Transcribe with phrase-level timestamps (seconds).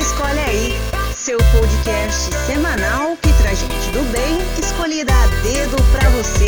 [0.00, 0.72] Escolhe Aí,
[1.12, 6.46] seu podcast semanal que traz gente do bem escolhida a dedo pra você.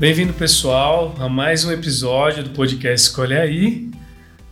[0.00, 3.88] Bem-vindo, pessoal, a mais um episódio do podcast Escolhe Aí.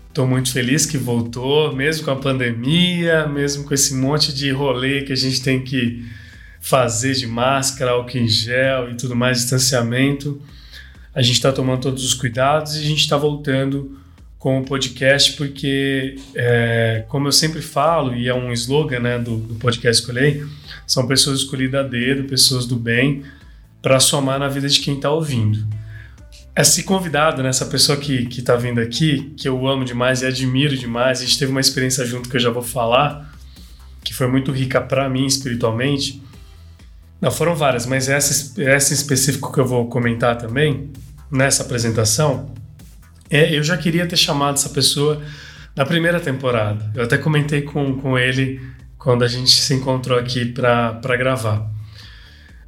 [0.08, 5.02] Estou muito feliz que voltou, mesmo com a pandemia, mesmo com esse monte de rolê
[5.02, 6.08] que a gente tem que
[6.60, 10.40] fazer de máscara, álcool em gel e tudo mais, distanciamento.
[11.12, 14.03] A gente está tomando todos os cuidados e a gente está voltando
[14.44, 19.38] com o podcast porque, é, como eu sempre falo, e é um slogan né, do,
[19.38, 20.44] do podcast Escolhei,
[20.86, 23.22] são pessoas escolhidas a dedo, pessoas do bem,
[23.80, 25.66] para somar na vida de quem está ouvindo
[26.54, 30.26] esse convidado, né, essa pessoa que, que tá vindo aqui, que eu amo demais e
[30.26, 33.34] admiro demais, a gente teve uma experiência junto que eu já vou falar,
[34.04, 36.22] que foi muito rica para mim espiritualmente.
[37.18, 40.90] Não, foram várias, mas essa, essa em específico que eu vou comentar também,
[41.32, 42.54] nessa apresentação,
[43.30, 45.22] é, eu já queria ter chamado essa pessoa
[45.74, 46.90] na primeira temporada.
[46.94, 48.60] Eu até comentei com, com ele
[48.98, 51.70] quando a gente se encontrou aqui para gravar.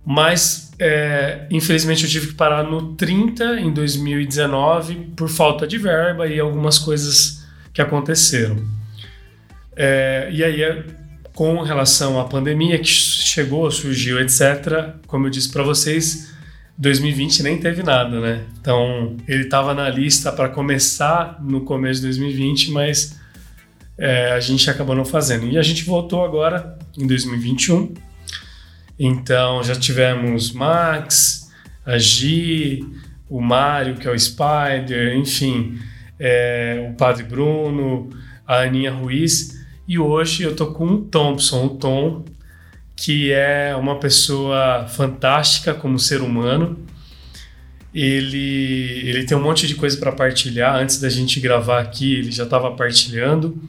[0.04, 6.26] Mas, é, infelizmente, eu tive que parar no 30 em 2019 por falta de verba
[6.26, 8.56] e algumas coisas que aconteceram.
[9.74, 10.84] É, e aí, é,
[11.34, 16.35] com relação à pandemia que chegou, surgiu, etc., como eu disse para vocês,
[16.78, 18.44] 2020 nem teve nada, né?
[18.60, 23.19] Então, ele estava na lista para começar no começo de 2020, mas
[23.96, 25.47] é, a gente acabou não fazendo.
[25.47, 27.94] E a gente voltou agora em 2021
[28.98, 31.50] então já tivemos Max,
[31.84, 32.84] a Gi,
[33.28, 35.78] o Mário, que é o Spider, enfim,
[36.19, 38.10] é, o Padre Bruno,
[38.47, 39.64] a Aninha Ruiz.
[39.86, 42.24] E hoje eu tô com o Thompson, o Tom,
[42.97, 46.84] que é uma pessoa fantástica como ser humano.
[47.94, 50.75] Ele, ele tem um monte de coisa para partilhar.
[50.77, 53.62] Antes da gente gravar aqui, ele já estava partilhando.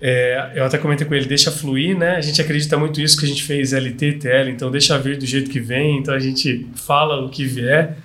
[0.00, 2.16] É, eu até comentei com ele, deixa fluir, né?
[2.16, 5.26] A gente acredita muito isso que a gente fez LT TL, então deixa vir do
[5.26, 7.98] jeito que vem, então a gente fala o que vier.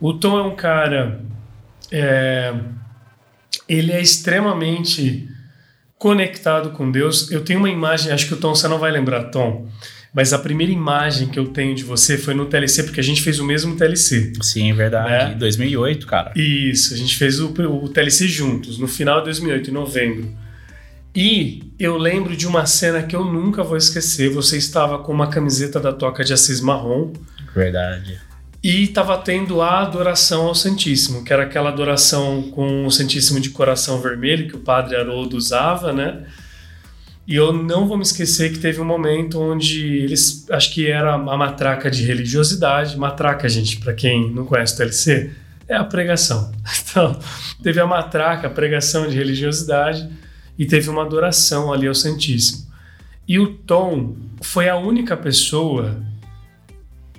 [0.00, 1.20] O Tom é um cara.
[1.92, 2.52] É,
[3.68, 5.28] ele é extremamente
[5.98, 7.30] conectado com Deus.
[7.30, 9.68] Eu tenho uma imagem, acho que o Tom você não vai lembrar, Tom,
[10.14, 13.20] mas a primeira imagem que eu tenho de você foi no TLC, porque a gente
[13.20, 14.32] fez o mesmo TLC.
[14.40, 15.32] Sim, verdade.
[15.32, 15.34] Né?
[15.38, 16.32] 2008, cara.
[16.34, 20.34] Isso, a gente fez o, o TLC juntos, no final de 2008, em novembro.
[21.14, 24.30] E eu lembro de uma cena que eu nunca vou esquecer.
[24.30, 27.12] Você estava com uma camiseta da Toca de Assis marrom.
[27.54, 28.20] Verdade.
[28.62, 33.50] E estava tendo a adoração ao Santíssimo, que era aquela adoração com o Santíssimo de
[33.50, 36.24] coração vermelho que o padre Haroldo usava, né?
[37.26, 41.12] E eu não vou me esquecer que teve um momento onde eles, acho que era
[41.12, 42.96] a matraca de religiosidade.
[42.96, 45.30] Matraca, gente, para quem não conhece o TLC,
[45.68, 46.50] é a pregação.
[46.90, 47.20] Então,
[47.62, 50.08] teve a matraca, a pregação de religiosidade
[50.58, 52.66] e teve uma adoração ali ao Santíssimo.
[53.28, 56.02] E o Tom foi a única pessoa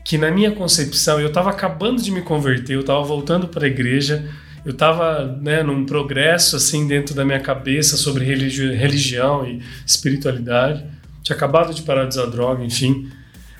[0.09, 3.68] que, na minha concepção, eu estava acabando de me converter, eu estava voltando para a
[3.68, 4.28] igreja,
[4.66, 10.84] eu estava né, num progresso assim dentro da minha cabeça sobre religi religião e espiritualidade.
[11.22, 13.08] Tinha acabado de parar de usar droga, enfim.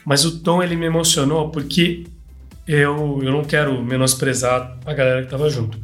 [0.04, 2.08] Mas o Tom ele me emocionou porque
[2.68, 5.78] eu, eu não quero menosprezar a galera que estava junto.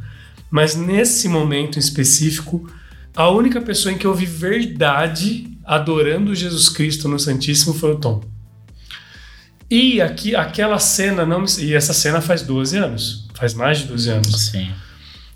[0.50, 2.68] Mas nesse momento em específico,
[3.14, 7.98] a única pessoa em que eu vi verdade adorando Jesus Cristo no Santíssimo foi o
[7.98, 8.35] Tom.
[9.70, 13.28] E aqui, aquela cena não me, E essa cena faz 12 anos.
[13.34, 14.46] Faz mais de 12 anos.
[14.46, 14.70] Sim.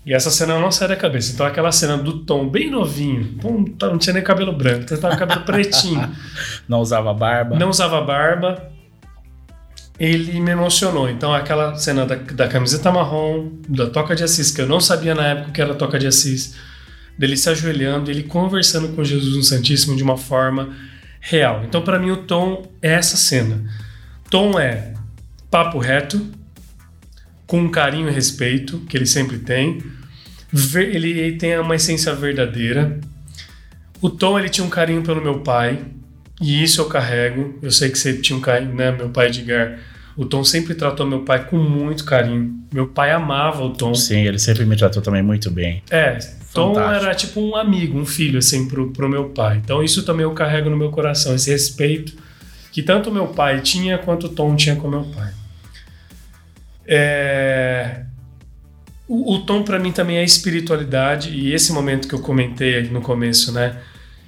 [0.05, 1.33] E essa cena não sai da cabeça.
[1.33, 3.35] Então aquela cena do Tom bem novinho,
[3.77, 6.09] tá, não tinha nem cabelo branco, então tava cabelo pretinho.
[6.67, 7.55] não usava barba.
[7.57, 8.71] Não usava barba.
[9.99, 11.07] Ele me emocionou.
[11.07, 15.13] Então aquela cena da, da camiseta marrom, da toca de Assis, que eu não sabia
[15.13, 16.55] na época que era toca de Assis
[17.17, 20.69] dele se ajoelhando, ele conversando com Jesus no Santíssimo de uma forma
[21.19, 21.63] real.
[21.63, 23.63] Então, para mim, o tom é essa cena.
[24.31, 24.93] Tom é
[25.51, 26.25] papo reto,
[27.45, 29.83] com carinho e respeito, que ele sempre tem.
[30.73, 32.97] Ele tem uma essência verdadeira.
[34.01, 35.79] O Tom, ele tinha um carinho pelo meu pai,
[36.39, 37.59] e isso eu carrego.
[37.61, 38.89] Eu sei que você tinha um carinho, né?
[38.89, 39.77] Meu pai Edgar.
[40.15, 42.57] O Tom sempre tratou meu pai com muito carinho.
[42.73, 43.93] Meu pai amava o Tom.
[43.93, 45.83] Sim, ele sempre me tratou também muito bem.
[45.89, 46.17] É,
[46.53, 49.57] Tom era tipo um amigo, um filho, assim, pro, pro meu pai.
[49.57, 52.30] Então isso também eu carrego no meu coração, esse respeito
[52.71, 55.33] que tanto meu pai tinha quanto o Tom tinha com meu pai.
[56.85, 58.05] É...
[59.07, 63.01] O, o Tom para mim também é espiritualidade e esse momento que eu comentei no
[63.01, 63.77] começo, né?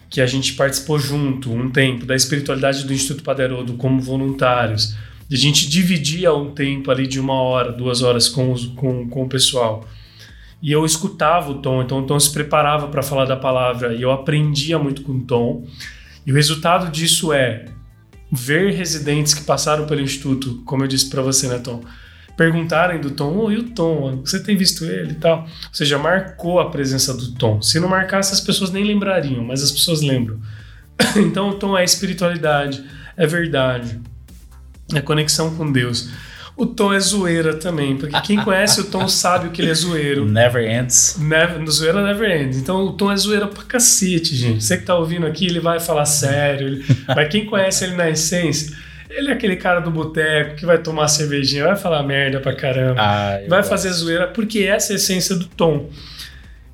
[0.09, 4.95] Que a gente participou junto um tempo da espiritualidade do Instituto Paderodo como voluntários.
[5.31, 9.23] A gente dividia um tempo ali de uma hora, duas horas com, os, com, com
[9.23, 9.87] o pessoal
[10.63, 14.01] e eu escutava o Tom, então o Tom se preparava para falar da palavra e
[14.01, 15.67] eu aprendia muito com o Tom.
[16.25, 17.65] E o resultado disso é
[18.33, 21.83] ver residentes que passaram pelo instituto, como eu disse para você, né, Tom?
[22.35, 25.41] Perguntarem do Tom, oh, e o Tom, você tem visto ele e tal?
[25.41, 27.61] Ou seja, marcou a presença do Tom.
[27.61, 30.39] Se não marcasse, as pessoas nem lembrariam, mas as pessoas lembram.
[31.15, 32.83] então o Tom é espiritualidade,
[33.15, 34.01] é verdade,
[34.95, 36.09] é conexão com Deus.
[36.55, 39.73] O Tom é zoeira também, porque quem conhece o Tom sabe o que ele é
[39.73, 40.23] zoeiro.
[40.25, 41.17] Never ends.
[41.19, 42.57] Never, zoeira never ends.
[42.57, 44.63] Então o Tom é zoeira pra cacete, gente.
[44.63, 46.67] Você que tá ouvindo aqui, ele vai falar sério.
[46.67, 46.85] Ele...
[47.07, 48.75] Mas quem conhece ele na essência,
[49.09, 53.01] ele é aquele cara do boteco que vai tomar cervejinha, vai falar merda pra caramba,
[53.01, 53.69] Ah, vai gosto.
[53.69, 55.89] fazer zoeira, porque essa é a essência do Tom.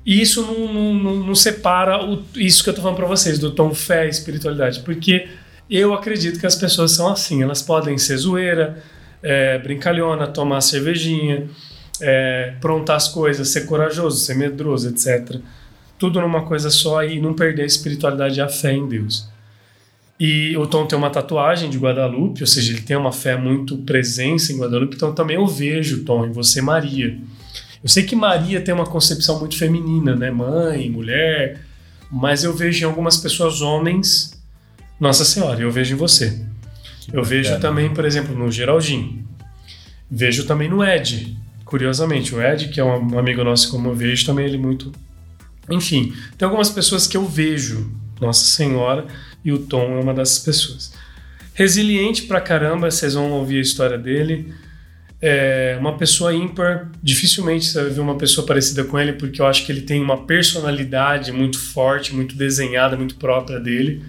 [0.04, 3.38] E isso não, não, não, não separa o, isso que eu tô falando pra vocês,
[3.38, 5.28] do tom fé e espiritualidade, porque
[5.70, 8.82] eu acredito que as pessoas são assim, elas podem ser zoeira,
[9.22, 11.48] é, brincalhona, tomar cervejinha,
[12.00, 15.36] é, prontar as coisas, ser corajoso, ser medroso, etc.
[15.98, 19.28] Tudo numa coisa só e não perder a espiritualidade e a fé em Deus.
[20.18, 23.78] E o Tom tem uma tatuagem de Guadalupe, ou seja, ele tem uma fé muito
[23.78, 27.18] presença em Guadalupe, então também eu vejo, Tom, em você, Maria.
[27.82, 30.30] Eu sei que Maria tem uma concepção muito feminina, né?
[30.30, 31.60] Mãe, mulher,
[32.10, 34.38] mas eu vejo em algumas pessoas homens
[34.98, 36.38] Nossa Senhora, eu vejo em você.
[37.12, 39.24] Eu vejo também, por exemplo, no Geraldinho.
[40.10, 41.36] Vejo também no Ed.
[41.64, 44.92] Curiosamente, o Ed, que é um amigo nosso, como eu vejo, também ele muito.
[45.70, 49.06] Enfim, tem algumas pessoas que eu vejo, Nossa Senhora,
[49.44, 50.92] e o Tom é uma dessas pessoas.
[51.54, 54.52] Resiliente pra caramba, vocês vão ouvir a história dele.
[55.22, 59.46] É uma pessoa ímpar, dificilmente você vai ver uma pessoa parecida com ele, porque eu
[59.46, 64.02] acho que ele tem uma personalidade muito forte, muito desenhada, muito própria dele.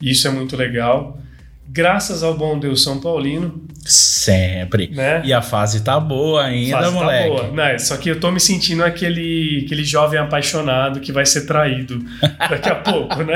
[0.00, 1.22] E isso é muito legal.
[1.68, 4.88] Graças ao bom Deus São Paulino, Sempre.
[4.88, 5.22] né?
[5.24, 7.28] E a fase tá boa ainda, Fase tá moleque.
[7.28, 7.50] boa.
[7.50, 11.46] Não, é, só que eu tô me sentindo aquele, aquele jovem apaixonado que vai ser
[11.46, 11.98] traído
[12.50, 13.34] daqui a pouco, né?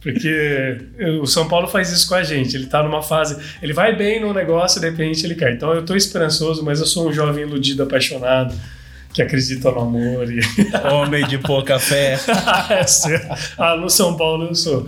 [0.00, 0.76] Porque
[1.20, 2.54] o São Paulo faz isso com a gente.
[2.54, 3.38] Ele tá numa fase.
[3.62, 5.52] Ele vai bem no negócio e de repente ele cai.
[5.52, 8.54] Então eu tô esperançoso, mas eu sou um jovem iludido, apaixonado,
[9.14, 10.30] que acredita no amor.
[10.30, 10.40] E...
[10.92, 12.20] Homem de pouca fé.
[13.58, 14.86] ah, no São Paulo eu sou.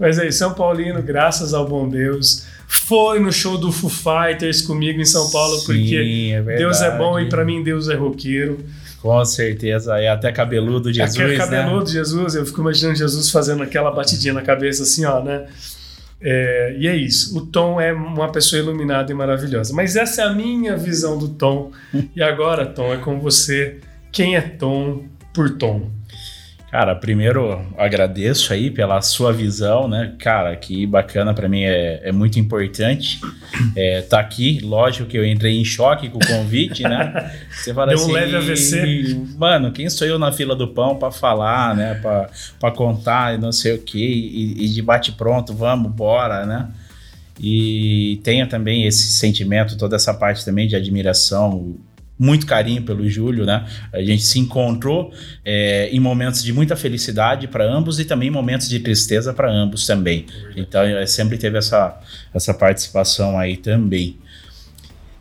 [0.00, 4.98] Mas aí, São Paulino, graças ao bom Deus, foi no show do Foo Fighters comigo
[4.98, 6.56] em São Paulo, Sim, porque é.
[6.56, 8.64] Deus é bom e pra mim Deus é roqueiro.
[9.02, 9.98] Com certeza.
[9.98, 11.38] É até cabeludo Jesus, Aquele né?
[11.38, 15.46] cabeludo Jesus, eu fico imaginando Jesus fazendo aquela batidinha na cabeça assim, ó, né?
[16.22, 17.36] É, e é isso.
[17.36, 19.74] O Tom é uma pessoa iluminada e maravilhosa.
[19.74, 21.72] Mas essa é a minha visão do Tom.
[22.16, 23.78] E agora, Tom, é com você.
[24.10, 25.04] Quem é Tom
[25.34, 25.90] por Tom?
[26.70, 30.14] Cara, primeiro agradeço aí pela sua visão, né?
[30.20, 33.18] Cara, que bacana pra mim, é, é muito importante
[33.76, 34.60] é, tá aqui.
[34.62, 37.32] Lógico que eu entrei em choque com o convite, né?
[37.50, 39.20] Você fala Deu um assim, leve AVC.
[39.36, 41.94] mano, quem sou eu na fila do pão pra falar, né?
[41.94, 42.30] Pra,
[42.60, 46.68] pra contar e não sei o que, e, e de bate pronto, vamos, bora, né?
[47.42, 51.74] E tenho também esse sentimento, toda essa parte também de admiração,
[52.20, 53.66] muito carinho pelo Júlio, né?
[53.94, 55.10] A gente se encontrou
[55.42, 59.86] é, em momentos de muita felicidade para ambos e também momentos de tristeza para ambos
[59.86, 60.26] também.
[60.54, 61.98] Então, é, sempre teve essa,
[62.34, 64.18] essa participação aí também.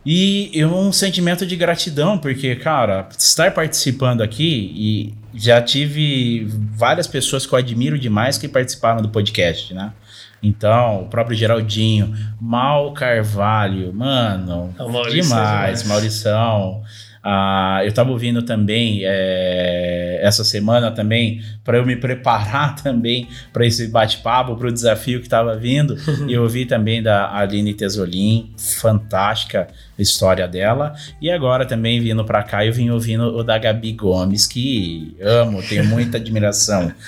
[0.05, 7.07] E eu um sentimento de gratidão, porque, cara, estar participando aqui e já tive várias
[7.07, 9.93] pessoas que eu admiro demais que participaram do podcast, né?
[10.41, 15.83] Então, o próprio Geraldinho, Mal Carvalho, mano, O Maurício é demais, demais.
[15.87, 16.81] Maurição.
[17.21, 23.65] Ah, eu tava ouvindo também é, essa semana também para eu me preparar também para
[23.65, 25.97] esse bate-papo, para o desafio que estava vindo.
[26.27, 29.67] e eu ouvi também da Aline Tesolin, fantástica
[29.97, 30.93] história dela.
[31.21, 35.61] E agora também vindo para cá eu vim ouvindo o da Gabi Gomes, que amo,
[35.61, 36.91] tenho muita admiração.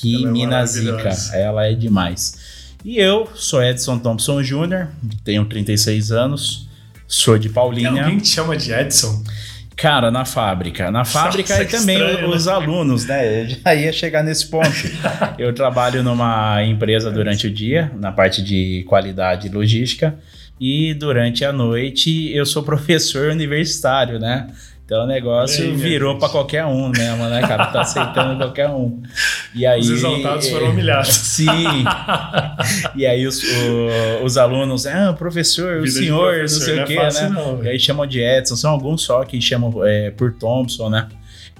[0.00, 2.37] Que é mina zica, ela é demais.
[2.88, 4.86] E eu sou Edson Thompson Jr.,
[5.22, 6.70] tenho 36 anos,
[7.06, 7.90] sou de Paulínia.
[8.02, 9.22] alguém que te chama de Edson?
[9.76, 10.90] Cara, na fábrica.
[10.90, 12.52] Na fábrica Nossa, e também estranho, os né?
[12.52, 13.42] alunos, né?
[13.42, 14.70] Eu já ia chegar nesse ponto.
[15.38, 20.18] Eu trabalho numa empresa durante o dia, na parte de qualidade e logística,
[20.58, 24.48] e durante a noite eu sou professor universitário, né?
[24.88, 27.66] Então o negócio virou para qualquer um mesmo, né, cara?
[27.66, 29.02] Tá aceitando qualquer um.
[29.54, 31.10] E aí, Os exaltados foram humilhados.
[31.10, 31.44] Sim.
[32.96, 36.80] e aí os, o- os alunos, ah, professor, o Vida senhor, não professor, sei não
[36.80, 37.28] o é quê, fácil né?
[37.38, 41.06] não, e aí chamam de Edson, são alguns só que chamam é, por Thompson, né?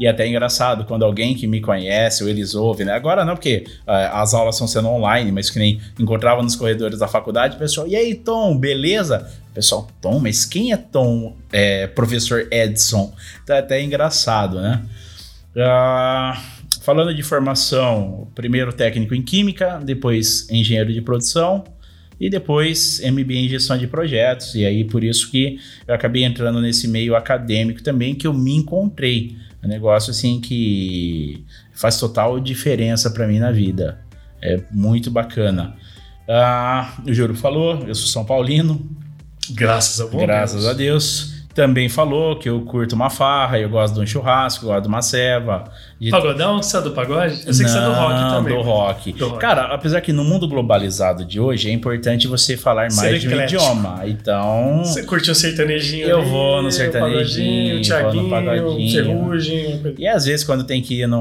[0.00, 2.92] E até é engraçado, quando alguém que me conhece ou eles ouvem, né?
[2.92, 6.98] Agora não, porque ah, as aulas estão sendo online, mas que nem encontrava nos corredores
[7.00, 9.26] da faculdade, o pessoal, e aí, Tom, beleza?
[9.58, 13.12] Pessoal, Tom, mas quem é Tom, é, professor Edson?
[13.44, 14.84] Tá até engraçado, né?
[15.50, 16.40] Uh,
[16.80, 21.64] falando de formação, primeiro técnico em química, depois engenheiro de produção
[22.20, 24.54] e depois MBA em gestão de projetos.
[24.54, 28.54] E aí por isso que eu acabei entrando nesse meio acadêmico também, que eu me
[28.54, 29.36] encontrei.
[29.60, 33.98] É um negócio assim que faz total diferença para mim na vida.
[34.40, 35.74] É muito bacana.
[36.28, 38.88] Ah, o Júlio falou, eu sou São Paulino.
[39.50, 40.22] Graças a Deus.
[40.22, 44.64] Graças a Deus também falou que eu curto uma farra, eu gosto de um churrasco,
[44.64, 45.64] eu gosto de uma ceva.
[46.00, 46.08] De...
[46.08, 46.62] Pagodão?
[46.62, 47.42] Você é do pagode?
[47.44, 48.54] Eu sei que você é do rock também.
[48.54, 49.12] Do rock.
[49.12, 49.40] do rock.
[49.40, 53.26] Cara, apesar que no mundo globalizado de hoje é importante você falar mais Ser de
[53.28, 54.02] um idioma.
[54.06, 54.84] Então.
[54.84, 56.06] Você curte o sertanejinho?
[56.06, 59.04] Eu ali, vou no sertanejinho, o vou no pagodinho.
[59.04, 59.94] Ferrugem.
[59.98, 61.18] E às vezes quando tem que ir no.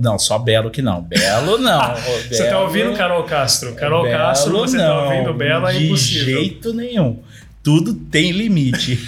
[0.00, 1.02] Não, só Belo que não.
[1.02, 1.80] Belo não.
[1.80, 2.00] Belo...
[2.30, 3.74] você tá ouvindo Carol Castro?
[3.74, 4.94] Carol Belo, Castro, você tá não.
[4.94, 6.24] tá ouvindo Belo é impossível.
[6.24, 7.22] De jeito nenhum
[7.64, 8.98] tudo tem limite.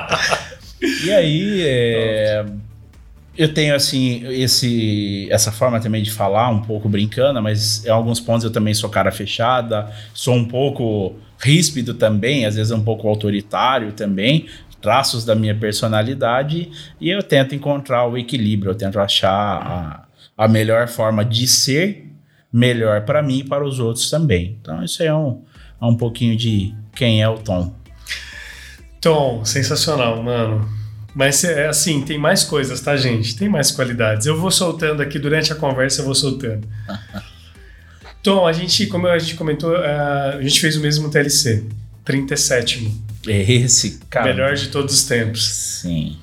[1.06, 2.44] e aí, é,
[3.38, 8.18] eu tenho assim esse essa forma também de falar, um pouco brincando, mas em alguns
[8.18, 13.08] pontos eu também sou cara fechada, sou um pouco ríspido também, às vezes um pouco
[13.08, 14.46] autoritário também,
[14.82, 16.70] traços da minha personalidade,
[17.00, 22.10] e eu tento encontrar o equilíbrio, eu tento achar a, a melhor forma de ser
[22.52, 24.58] melhor para mim e para os outros também.
[24.60, 25.42] Então isso é um,
[25.80, 27.74] é um pouquinho de quem é o Tom.
[29.00, 30.68] Tom, sensacional, mano.
[31.14, 33.36] Mas é assim, tem mais coisas, tá, gente?
[33.36, 34.26] Tem mais qualidades.
[34.26, 36.66] Eu vou soltando aqui durante a conversa, eu vou soltando.
[38.22, 41.66] Tom, a gente, como a gente comentou, a gente fez o mesmo TLC,
[42.04, 42.92] 37.
[43.26, 44.26] Esse, cara.
[44.26, 45.44] Melhor de todos os tempos.
[45.48, 46.16] Sim.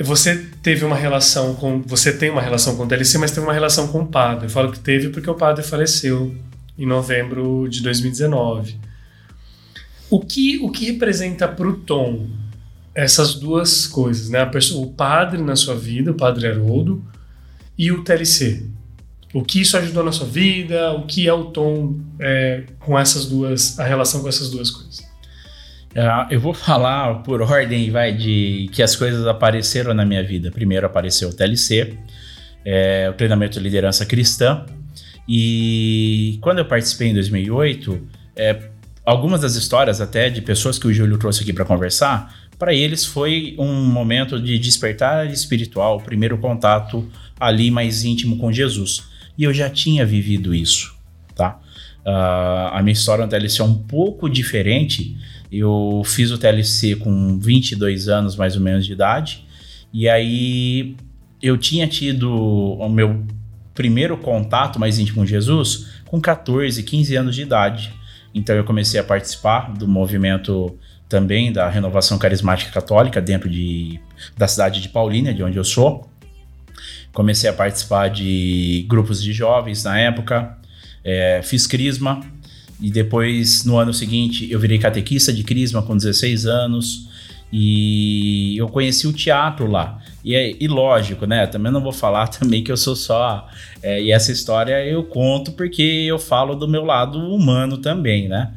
[0.00, 1.80] Você teve uma relação com.
[1.82, 4.46] Você tem uma relação com o TLC, mas teve uma relação com o padre.
[4.46, 6.34] Eu falo que teve porque o padre faleceu
[6.76, 8.76] em novembro de 2019.
[10.10, 12.28] O que, o que representa para o Tom
[12.94, 14.44] essas duas coisas, né?
[14.46, 17.04] Pessoa, o padre na sua vida, o padre Haroldo,
[17.76, 18.66] e o TLC.
[19.32, 20.92] O que isso ajudou na sua vida?
[20.92, 25.03] O que é o Tom é, com essas duas, a relação com essas duas coisas?
[25.94, 30.50] Uh, eu vou falar por ordem, vai, de que as coisas apareceram na minha vida.
[30.50, 31.96] Primeiro apareceu o TLC,
[32.64, 34.64] é, o treinamento de liderança cristã,
[35.28, 38.58] e quando eu participei em 2008, é,
[39.04, 43.04] algumas das histórias até de pessoas que o Júlio trouxe aqui para conversar, para eles
[43.04, 47.08] foi um momento de despertar espiritual, primeiro contato
[47.38, 49.04] ali mais íntimo com Jesus.
[49.36, 50.94] E eu já tinha vivido isso,
[51.34, 51.58] tá?
[52.06, 55.16] Uh, a minha história no TLC é um pouco diferente.
[55.56, 59.46] Eu fiz o TLC com 22 anos mais ou menos de idade,
[59.92, 60.96] e aí
[61.40, 63.24] eu tinha tido o meu
[63.74, 67.92] primeiro contato mais íntimo com Jesus com 14, 15 anos de idade.
[68.34, 70.76] Então eu comecei a participar do movimento
[71.08, 74.00] também da renovação carismática católica dentro de,
[74.36, 76.08] da cidade de Paulínia, de onde eu sou.
[77.12, 80.58] Comecei a participar de grupos de jovens na época,
[81.04, 82.20] é, fiz crisma
[82.80, 87.08] e depois no ano seguinte eu virei catequista de crisma com 16 anos.
[87.56, 90.00] E eu conheci o teatro lá.
[90.24, 91.46] E, é, e lógico, né?
[91.46, 93.48] Também não vou falar também que eu sou só.
[93.80, 98.52] É, e essa história eu conto porque eu falo do meu lado humano também, né?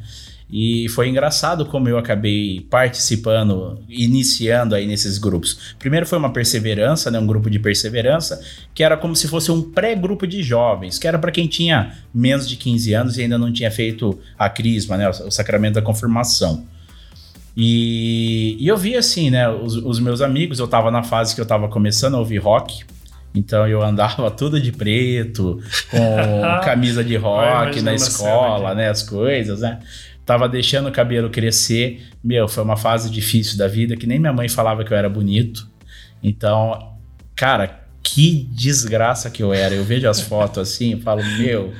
[0.50, 5.74] E foi engraçado como eu acabei participando, iniciando aí nesses grupos.
[5.78, 8.40] Primeiro foi uma perseverança, né, um grupo de perseverança,
[8.74, 12.48] que era como se fosse um pré-grupo de jovens, que era para quem tinha menos
[12.48, 16.64] de 15 anos e ainda não tinha feito a crisma, né, o sacramento da confirmação.
[17.54, 21.40] E, e eu vi assim, né, os, os, meus amigos, eu tava na fase que
[21.40, 22.84] eu tava começando a ouvir rock,
[23.34, 29.60] então eu andava tudo de preto, com camisa de rock na escola, né, as coisas,
[29.60, 29.80] né.
[30.28, 32.02] Tava deixando o cabelo crescer.
[32.22, 35.08] Meu, foi uma fase difícil da vida que nem minha mãe falava que eu era
[35.08, 35.66] bonito.
[36.22, 36.98] Então,
[37.34, 39.74] cara, que desgraça que eu era.
[39.74, 41.72] Eu vejo as fotos assim e falo, meu,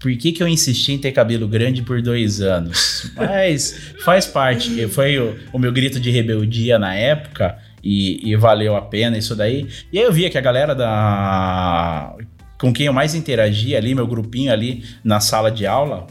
[0.00, 3.12] por que, que eu insisti em ter cabelo grande por dois anos?
[3.14, 4.88] Mas faz parte.
[4.88, 9.36] Foi o, o meu grito de rebeldia na época e, e, valeu a pena isso
[9.36, 9.68] daí.
[9.92, 12.12] E aí eu via que a galera da.
[12.58, 16.08] com quem eu mais interagia ali, meu grupinho ali na sala de aula,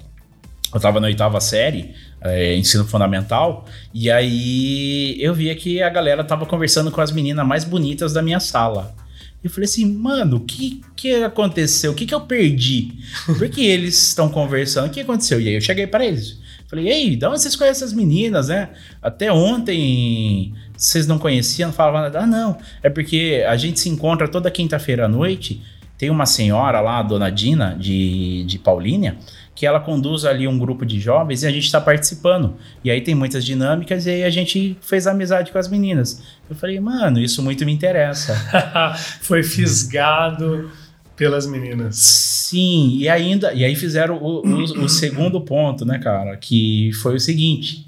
[0.73, 6.23] eu tava na oitava série, é, ensino fundamental, e aí eu via que a galera
[6.23, 8.95] tava conversando com as meninas mais bonitas da minha sala.
[9.43, 11.91] Eu falei assim, mano, o que, que aconteceu?
[11.91, 12.93] O que, que eu perdi?
[13.37, 14.87] Por que eles estão conversando?
[14.87, 15.41] O que aconteceu?
[15.41, 16.39] E aí eu cheguei para eles.
[16.69, 18.69] Falei, ei, de onde vocês conhecem essas meninas, né?
[19.01, 22.21] Até ontem vocês não conheciam, não falavam nada.
[22.21, 22.57] Ah, não.
[22.81, 25.61] É porque a gente se encontra toda quinta-feira à noite
[26.03, 29.15] tem uma senhora lá, a dona Dina, de, de Paulínia,
[29.55, 32.55] que ela conduz ali um grupo de jovens e a gente está participando.
[32.83, 36.23] E aí tem muitas dinâmicas e aí a gente fez amizade com as meninas.
[36.49, 38.35] Eu falei, mano, isso muito me interessa.
[39.21, 40.71] Foi fisgado
[41.15, 41.95] pelas meninas.
[41.97, 47.15] Sim, e ainda e aí fizeram o, o, o segundo ponto, né, cara, que foi
[47.15, 47.87] o seguinte.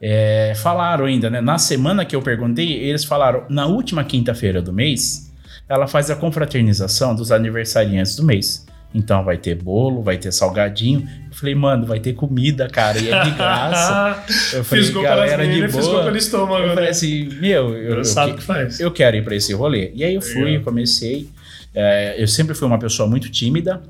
[0.00, 1.40] É, falaram ainda, né?
[1.42, 5.30] Na semana que eu perguntei, eles falaram na última quinta-feira do mês,
[5.68, 8.66] ela faz a confraternização dos aniversariantes do mês.
[8.92, 11.08] Então vai ter bolo, vai ter salgadinho.
[11.30, 14.24] Eu falei, mano, vai ter comida, cara, e é de graça.
[14.56, 16.04] Eu falei, Fisgou galera de meninas, fisgou boa.
[16.06, 16.74] pelo estômago, Eu né?
[16.74, 18.80] falei assim, meu, eu, eu, Sabe o que- faz.
[18.80, 19.92] eu quero ir pra esse rolê.
[19.94, 21.28] E aí eu fui, eu comecei.
[21.72, 23.80] É, eu sempre fui uma pessoa muito tímida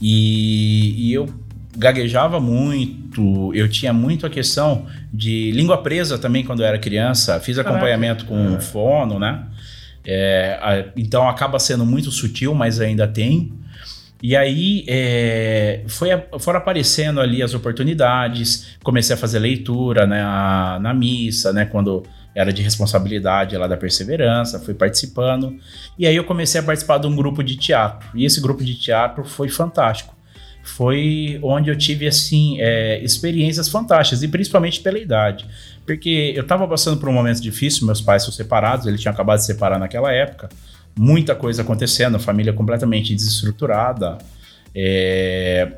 [0.00, 1.26] e, e eu
[1.76, 3.50] gaguejava muito.
[3.54, 7.40] Eu tinha muito a questão de língua presa também quando eu era criança.
[7.40, 7.70] Fiz Caraca.
[7.74, 9.44] acompanhamento com fono, né?
[10.04, 13.52] É, a- então acaba sendo muito sutil, mas ainda tem.
[14.22, 16.08] E aí é, foi,
[16.38, 22.02] foram aparecendo ali as oportunidades, comecei a fazer leitura né, a- na missa, né, quando
[22.34, 25.56] era de responsabilidade lá da perseverança, fui participando.
[25.98, 28.08] E aí eu comecei a participar de um grupo de teatro.
[28.14, 30.14] E esse grupo de teatro foi fantástico.
[30.62, 35.46] Foi onde eu tive assim é, experiências fantásticas, e principalmente pela idade.
[35.86, 39.38] Porque eu estava passando por um momento difícil, meus pais são separados, eles tinham acabado
[39.38, 40.48] de se separar naquela época
[40.98, 44.18] muita coisa acontecendo, a família completamente desestruturada.
[44.74, 45.72] É,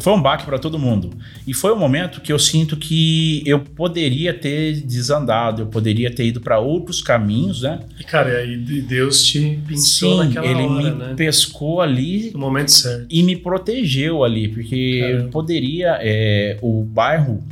[0.00, 1.10] Foi um baque para todo mundo.
[1.46, 6.24] E foi um momento que eu sinto que eu poderia ter desandado, eu poderia ter
[6.26, 7.80] ido para outros caminhos, né?
[8.00, 11.14] E, cara, aí Deus te pinçou Sim, naquela ele hora, me né?
[11.14, 13.06] pescou ali No momento certo.
[13.10, 15.24] e me protegeu ali, porque Caramba.
[15.24, 15.98] eu poderia.
[16.00, 17.42] é, o bairro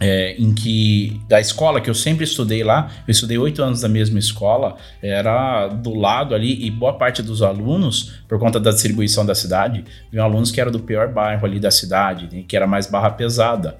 [0.00, 1.20] é, em que.
[1.28, 5.68] da escola que eu sempre estudei lá, eu estudei oito anos da mesma escola, era
[5.68, 10.24] do lado ali, e boa parte dos alunos, por conta da distribuição da cidade, vinham
[10.24, 13.78] alunos que eram do pior bairro ali da cidade, né, que era mais barra pesada.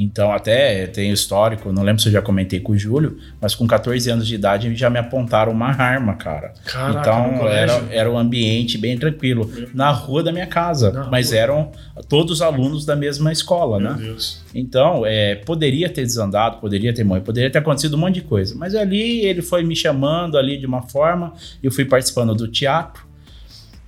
[0.00, 3.66] Então, até tem histórico, não lembro se eu já comentei com o Júlio, mas com
[3.66, 6.54] 14 anos de idade já me apontaram uma arma, cara.
[6.64, 9.50] Caraca, então, era, era um ambiente bem tranquilo.
[9.74, 10.92] Na rua da minha casa.
[10.92, 11.40] Na mas rua.
[11.40, 11.72] eram
[12.08, 13.96] todos alunos da mesma escola, Meu né?
[13.98, 14.40] Deus.
[14.54, 18.54] Então, é, poderia ter desandado, poderia ter morrido, poderia ter acontecido um monte de coisa.
[18.56, 23.07] Mas ali ele foi me chamando ali de uma forma, eu fui participando do teatro,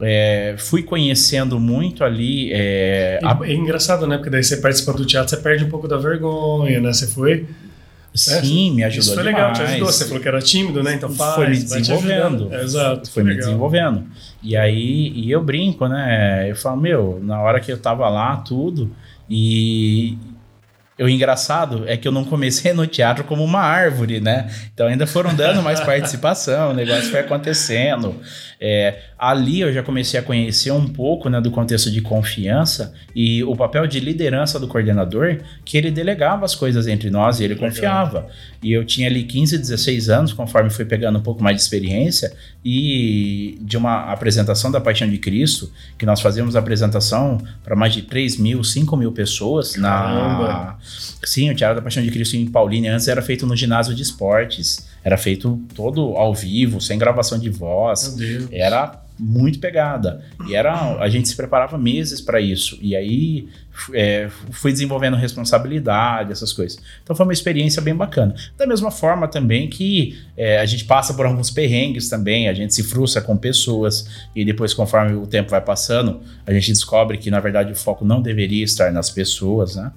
[0.01, 2.51] é, fui conhecendo muito ali.
[2.53, 4.17] É, E a- É engraçado, né?
[4.17, 6.93] Porque daí você participa do teatro, você perde um pouco da vergonha, né?
[6.93, 7.47] Você foi.
[8.15, 9.37] sim, me ajudou Isso foi demais.
[9.37, 9.93] legal, te ajudou.
[9.93, 10.95] Você falou que era tímido, né?
[10.95, 12.53] Então faz, Foi me desenvolvendo.
[12.53, 13.11] É, exato.
[13.11, 13.47] foi me legal.
[13.47, 14.05] desenvolvendo.
[14.43, 16.51] E aí, e eu brinco, né?
[16.51, 18.91] Eu falo, meu, na hora que eu tava lá, tudo,
[19.29, 20.19] e
[21.01, 24.51] o engraçado é que eu não comecei no teatro como uma árvore, né?
[24.73, 28.15] Então ainda foram dando mais participação, o negócio foi acontecendo.
[28.63, 33.43] É, ali eu já comecei a conhecer um pouco né, do contexto de confiança e
[33.45, 37.57] o papel de liderança do coordenador, que ele delegava as coisas entre nós e ele
[37.57, 38.29] confiava.
[38.63, 42.33] E eu tinha ali 15, 16 anos, conforme fui pegando um pouco mais de experiência,
[42.63, 48.03] e de uma apresentação da Paixão de Cristo, que nós fazíamos apresentação para mais de
[48.03, 50.77] 3 mil, 5 mil pessoas na.
[51.25, 54.03] Sim, o Teatro da Paixão de Cristo em Paulínia antes era feito no ginásio de
[54.03, 58.17] esportes, era feito todo ao vivo, sem gravação de voz
[58.53, 60.25] era muito pegada.
[60.49, 62.79] E era, a gente se preparava meses para isso.
[62.81, 63.49] E aí
[63.93, 66.81] é, fui desenvolvendo responsabilidade, essas coisas.
[67.03, 68.35] Então foi uma experiência bem bacana.
[68.57, 72.75] Da mesma forma também que é, a gente passa por alguns perrengues também, a gente
[72.75, 77.31] se frustra com pessoas e depois, conforme o tempo vai passando, a gente descobre que
[77.31, 79.93] na verdade o foco não deveria estar nas pessoas, né?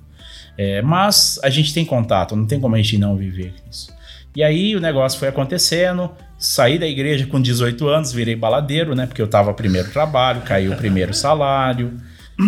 [0.58, 3.92] É, mas a gente tem contato, não tem como a gente não viver isso.
[4.36, 9.06] E aí o negócio foi acontecendo, saí da igreja com 18 anos, virei baladeiro, né?
[9.06, 11.94] Porque eu tava primeiro trabalho, caiu o primeiro salário,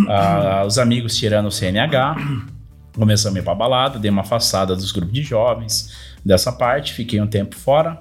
[0.09, 2.15] ah, os amigos tirando o CNH,
[2.95, 7.21] começamos a ir pra balada, dei uma afastada dos grupos de jovens dessa parte, fiquei
[7.21, 7.99] um tempo fora.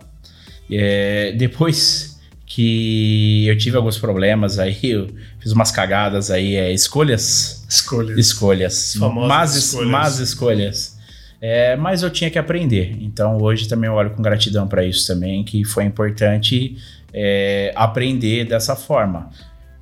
[0.70, 2.13] É, depois
[2.54, 5.08] que eu tive alguns problemas aí, eu
[5.40, 8.14] fiz umas cagadas aí, é, escolhas Escolha.
[8.16, 9.90] escolhas, Famosas más, escolhas.
[9.90, 10.98] más escolhas.
[11.40, 12.96] É, mas eu tinha que aprender.
[13.00, 16.76] Então hoje também eu olho com gratidão para isso também, que foi importante
[17.12, 19.30] é, aprender dessa forma.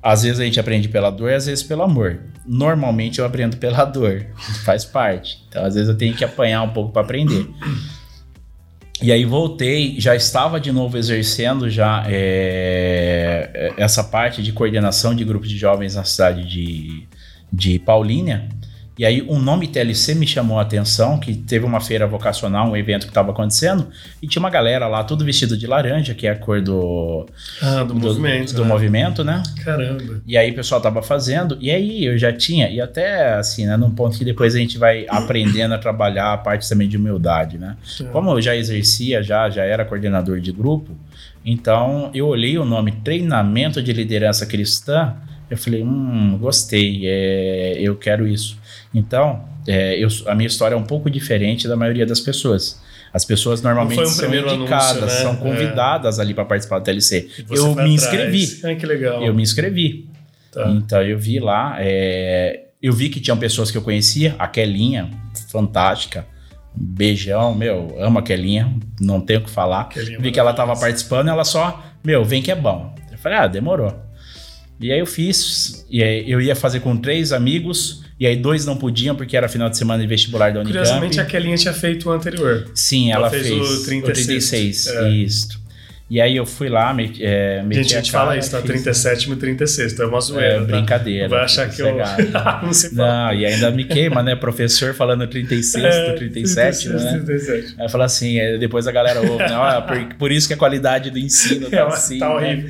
[0.01, 2.19] Às vezes a gente aprende pela dor, às vezes pelo amor.
[2.43, 4.25] Normalmente eu aprendo pela dor,
[4.65, 5.43] faz parte.
[5.47, 7.47] Então às vezes eu tenho que apanhar um pouco para aprender.
[9.01, 15.23] E aí voltei, já estava de novo exercendo já é, essa parte de coordenação de
[15.25, 17.07] grupos de jovens na cidade de,
[17.51, 18.47] de Paulínia.
[18.97, 22.77] E aí o nome TLC me chamou a atenção, que teve uma feira vocacional, um
[22.77, 23.87] evento que estava acontecendo,
[24.21, 27.25] e tinha uma galera lá, tudo vestido de laranja, que é a cor do,
[27.61, 28.53] Ah, do, movimento.
[28.53, 28.67] do né?
[28.67, 29.41] movimento, né?
[29.63, 30.21] Caramba.
[30.27, 33.75] E aí o pessoal tava fazendo, e aí eu já tinha, e até assim, né,
[33.75, 37.57] num ponto que depois a gente vai aprendendo a trabalhar a parte também de humildade,
[37.57, 37.75] né?
[37.99, 38.03] É.
[38.05, 40.91] Como eu já exercia, já, já era coordenador de grupo,
[41.43, 45.15] então eu olhei o nome Treinamento de Liderança Cristã,
[45.49, 48.57] eu falei, hum, gostei, é, eu quero isso.
[48.93, 52.81] Então, é, eu, a minha história é um pouco diferente da maioria das pessoas.
[53.13, 55.21] As pessoas normalmente um são indicadas, anúncio, né?
[55.21, 55.35] são É.
[55.37, 57.29] convidadas ali para participar do TLC.
[57.49, 58.59] Eu me inscrevi.
[58.63, 59.23] Ai, que legal.
[59.23, 60.09] Eu me inscrevi.
[60.51, 60.67] Tá.
[60.69, 65.09] Então eu vi lá, é, eu vi que tinham pessoas que eu conhecia, a Kelinha,
[65.49, 66.25] fantástica,
[66.75, 69.85] beijão, meu, amo a Kelinha, não tenho o que falar.
[69.89, 70.91] Kelinha vi que ela tava maravilhosa.
[70.91, 72.93] participando, ela só, meu, vem que é bom.
[73.11, 73.95] Eu falei, ah, demorou.
[74.79, 78.65] E aí eu fiz, e aí eu ia fazer com três amigos, e aí dois
[78.65, 80.77] não podiam porque era final de semana de vestibular da Unicamp.
[80.85, 82.71] Curiosamente, a Kelinha tinha feito o anterior.
[82.73, 84.49] Sim, Ela ela, fez fez, o o 36,
[84.85, 85.09] 36, é.
[85.09, 85.63] isso.
[86.09, 88.57] E aí eu fui lá, me, é, meti Gente, a gente cara, fala isso, tá?
[88.61, 90.03] fiz- 37 e 36, tá?
[90.03, 90.47] É uma zoeira.
[90.55, 90.65] É, tá?
[90.65, 91.27] brincadeira.
[91.27, 91.95] Vai achar que eu.
[92.63, 92.91] não sei.
[92.91, 94.35] Não, e ainda me queima, né?
[94.37, 97.19] Professor falando 36 É, do 37, 36, né?
[97.25, 97.75] 37.
[97.77, 99.55] Aí fala assim, aí depois a galera ouve, né?
[99.57, 102.19] Olha, por, por isso que a qualidade do ensino tá É, assim.
[102.19, 102.35] tá né?
[102.35, 102.69] horrível.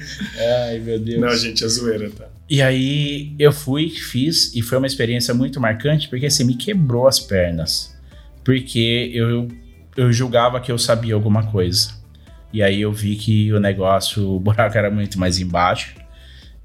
[0.69, 1.19] Ai, meu Deus.
[1.21, 2.25] Não, gente, é zoeira, tá?
[2.49, 7.07] E aí eu fui, fiz, e foi uma experiência muito marcante, porque assim, me quebrou
[7.07, 7.97] as pernas.
[8.43, 9.47] Porque eu,
[9.95, 11.93] eu julgava que eu sabia alguma coisa.
[12.51, 15.95] E aí eu vi que o negócio, o buraco era muito mais embaixo.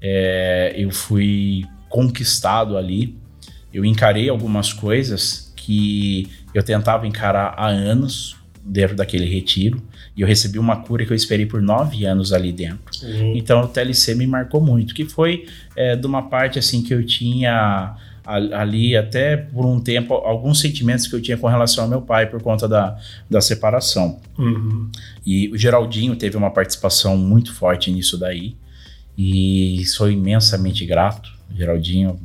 [0.01, 3.17] É, eu fui conquistado ali.
[3.73, 9.81] Eu encarei algumas coisas que eu tentava encarar há anos dentro daquele retiro.
[10.19, 12.81] E eu recebi uma cura que eu esperei por nove anos ali dentro.
[13.37, 15.45] Então o TLC me marcou muito, que foi
[15.77, 21.07] é, de uma parte assim que eu tinha ali até por um tempo alguns sentimentos
[21.07, 24.19] que eu tinha com relação ao meu pai por conta da, da separação.
[24.37, 24.91] Uhum.
[25.25, 28.57] E o Geraldinho teve uma participação muito forte nisso daí
[29.17, 31.31] e sou imensamente grato.
[31.55, 32.19] Geraldinho,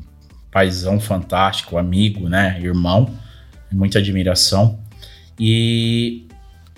[0.51, 3.09] paizão fantástico, amigo, né, irmão,
[3.71, 4.81] muita admiração.
[5.39, 6.27] E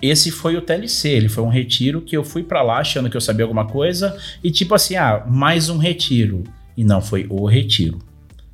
[0.01, 3.17] esse foi o TLC, ele foi um retiro que eu fui pra lá achando que
[3.17, 6.43] eu sabia alguma coisa e tipo assim, ah, mais um retiro.
[6.75, 7.99] E não foi o retiro.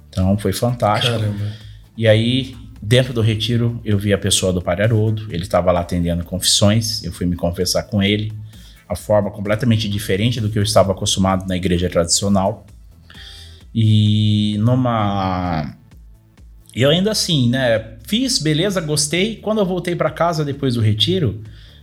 [0.10, 1.12] Então foi fantástico.
[1.12, 1.51] Caramba.
[1.97, 5.82] E aí, dentro do retiro, eu vi a pessoa do Padre Haroldo, ele estava lá
[5.82, 8.32] atendendo confissões, eu fui me confessar com ele,
[8.88, 12.65] a forma completamente diferente do que eu estava acostumado na igreja tradicional.
[13.73, 15.75] E numa.
[16.75, 17.92] Eu ainda assim, né?
[18.04, 19.38] Fiz, beleza, gostei.
[19.38, 21.42] Quando eu voltei para casa depois do retiro,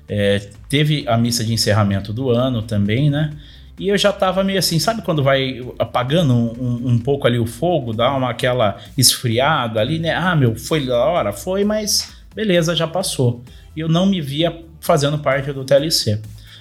[0.08, 3.30] é, teve a missa de encerramento do ano também, né?
[3.78, 7.38] E eu já tava meio assim, sabe quando vai apagando um, um- um pouco ali
[7.38, 10.12] o fogo, dá uma aquela esfriada ali, né?
[10.14, 11.32] Ah, meu, foi da hora?
[11.32, 13.42] Foi, mas beleza, já passou.
[13.74, 16.20] E eu não me via fazendo parte do TLC.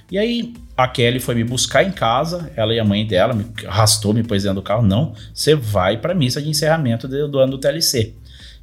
[0.09, 3.45] E aí a Kelly foi me buscar em casa, ela e a mãe dela me
[3.67, 4.81] arrastou, me pôs dentro do carro.
[4.81, 8.13] Não, você vai pra missa de encerramento do, do ano do TLC.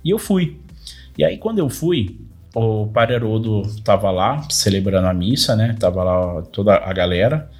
[0.03, 0.57] E eu fui.
[1.17, 2.19] E aí quando eu fui,
[2.55, 5.77] o Padre Haroldo tava lá celebrando a missa, né?
[5.79, 7.51] Tava lá toda a galera.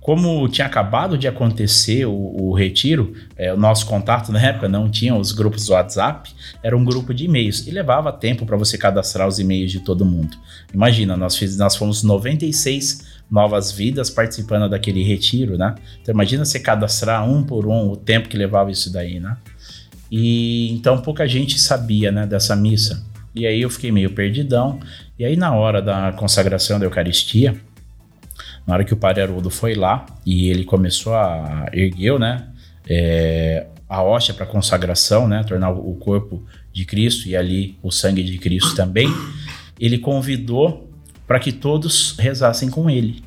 [0.00, 4.88] Como tinha acabado de acontecer o, o retiro, é, o nosso contato na época não
[4.88, 8.78] tinha os grupos do WhatsApp, era um grupo de e-mails e levava tempo para você
[8.78, 10.36] cadastrar os e-mails de todo mundo.
[10.72, 15.74] Imagina, nós, fiz, nós fomos 96 novas vidas participando daquele retiro, né?
[16.00, 19.36] Então imagina você cadastrar um por um o tempo que levava isso daí, né?
[20.10, 23.04] E então pouca gente sabia, né, dessa missa.
[23.34, 24.80] E aí eu fiquei meio perdidão.
[25.18, 27.60] E aí na hora da consagração da Eucaristia,
[28.66, 32.48] na hora que o Padre Haroldo foi lá e ele começou a ergueu, né,
[32.88, 36.42] é, a hóstia para consagração, né, tornar o corpo
[36.72, 39.08] de Cristo e ali o sangue de Cristo também,
[39.78, 40.90] ele convidou
[41.26, 43.24] para que todos rezassem com ele.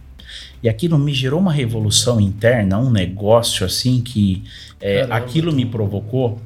[0.61, 4.43] E aquilo me gerou uma revolução interna, um negócio assim que
[4.79, 6.39] é, aquilo me provocou,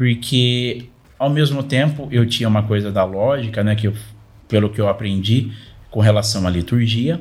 [0.00, 0.86] porque
[1.18, 3.92] ao mesmo tempo eu tinha uma coisa da lógica, né, que eu,
[4.48, 5.52] pelo que eu aprendi
[5.90, 7.20] com relação à liturgia,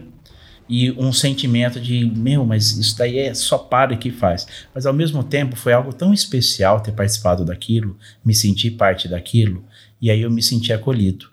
[0.69, 4.47] e um sentimento de, meu, mas isso daí é só para que faz.
[4.73, 9.61] Mas ao mesmo tempo foi algo tão especial ter participado daquilo, me sentir parte daquilo,
[10.01, 11.27] e aí eu me senti acolhido.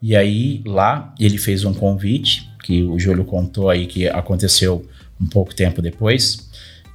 [0.00, 4.88] E aí lá ele fez um convite, que o Júlio contou aí que aconteceu
[5.20, 6.48] um pouco tempo depois,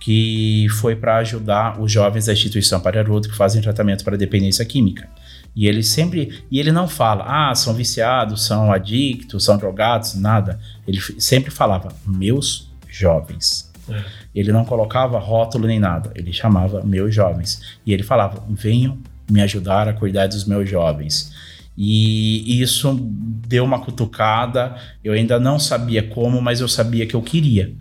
[0.04, 5.08] que foi para ajudar os jovens da instituição Pararudo que fazem tratamento para dependência química.
[5.56, 10.60] E ele sempre, e ele não fala, ah, são viciados, são adictos, são drogados, nada.
[10.86, 13.72] Ele sempre falava, meus jovens.
[13.90, 14.04] É.
[14.36, 17.62] Ele não colocava rótulo nem nada, ele chamava meus jovens.
[17.86, 18.98] E ele falava, venham
[19.32, 21.32] me ajudar a cuidar dos meus jovens.
[21.78, 23.00] E isso
[23.48, 24.76] deu uma cutucada.
[25.02, 27.74] Eu ainda não sabia como, mas eu sabia que eu queria.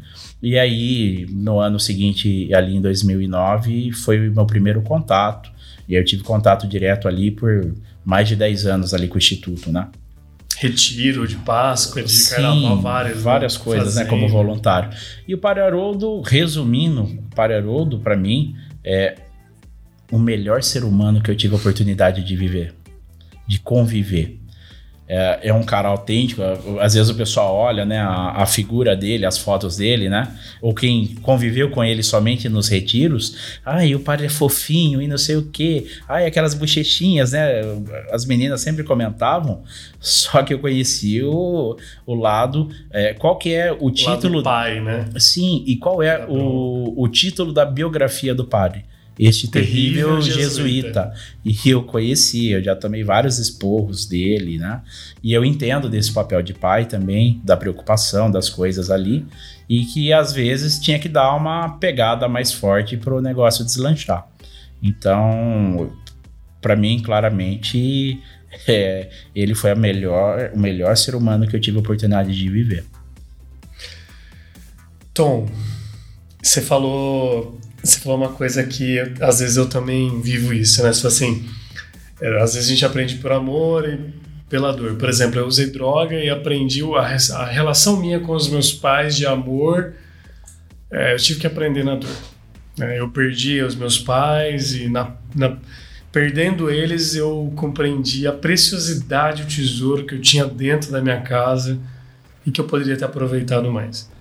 [0.42, 5.50] E aí, no ano seguinte, ali em 2009, foi o meu primeiro contato.
[5.88, 7.74] E eu tive contato direto ali por
[8.04, 9.88] mais de 10 anos ali com o Instituto, né?
[10.56, 13.64] Retiro de Páscoa, de Sim, carnaval, várias, várias né?
[13.64, 14.04] coisas, Fazendo.
[14.04, 14.10] né?
[14.10, 14.90] Como voluntário.
[15.26, 19.16] E o Pararoldo, resumindo, o Pararoldo, para mim, é
[20.10, 22.74] o melhor ser humano que eu tive a oportunidade de viver
[23.46, 24.38] de conviver.
[25.14, 26.40] É, é, um cara autêntico.
[26.80, 30.34] Às vezes o pessoal olha, né, a, a, figura dele, as fotos dele, né?
[30.62, 33.60] Ou quem conviveu com ele somente nos retiros.
[33.62, 35.86] Ai, o padre é fofinho e não sei o quê.
[36.08, 37.60] Ai, aquelas bochechinhas, né?
[38.10, 39.62] As meninas sempre comentavam.
[40.00, 42.70] Só que eu conheci o, o lado.
[42.90, 44.38] É, qual que é o título?
[44.38, 45.10] do pai, né?
[45.18, 48.86] Sim, e qual é o, o título da biografia do padre?
[49.18, 50.42] Este terrível, terrível jesuíta.
[50.42, 51.14] jesuíta.
[51.44, 54.82] E eu conheci, eu já tomei vários esporros dele, né?
[55.22, 59.26] E eu entendo desse papel de pai também, da preocupação das coisas ali,
[59.68, 64.26] e que às vezes tinha que dar uma pegada mais forte para o negócio deslanchar.
[64.82, 65.92] Então,
[66.60, 68.20] para mim, claramente,
[68.66, 72.84] é, ele foi melhor, o melhor ser humano que eu tive a oportunidade de viver.
[75.14, 75.46] Tom,
[76.42, 80.90] você falou você falou uma coisa que às vezes eu também vivo isso, né?
[80.92, 81.48] Tipo assim,
[82.20, 83.98] é, às vezes a gente aprende por amor e
[84.48, 84.94] pela dor.
[84.96, 89.16] Por exemplo, eu usei droga e aprendi a, a relação minha com os meus pais
[89.16, 89.94] de amor.
[90.90, 92.16] É, eu tive que aprender na dor.
[92.80, 95.56] É, eu perdi os meus pais e na, na,
[96.12, 101.78] perdendo eles eu compreendi a preciosidade, o tesouro que eu tinha dentro da minha casa
[102.46, 104.11] e que eu poderia ter aproveitado mais.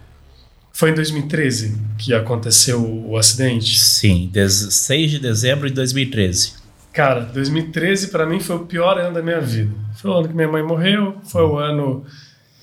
[0.73, 3.77] Foi em 2013 que aconteceu o acidente?
[3.77, 6.53] Sim, 6 de dezembro de 2013.
[6.93, 9.73] Cara, 2013 para mim foi o pior ano da minha vida.
[9.95, 12.03] Foi o ano que minha mãe morreu, foi o ano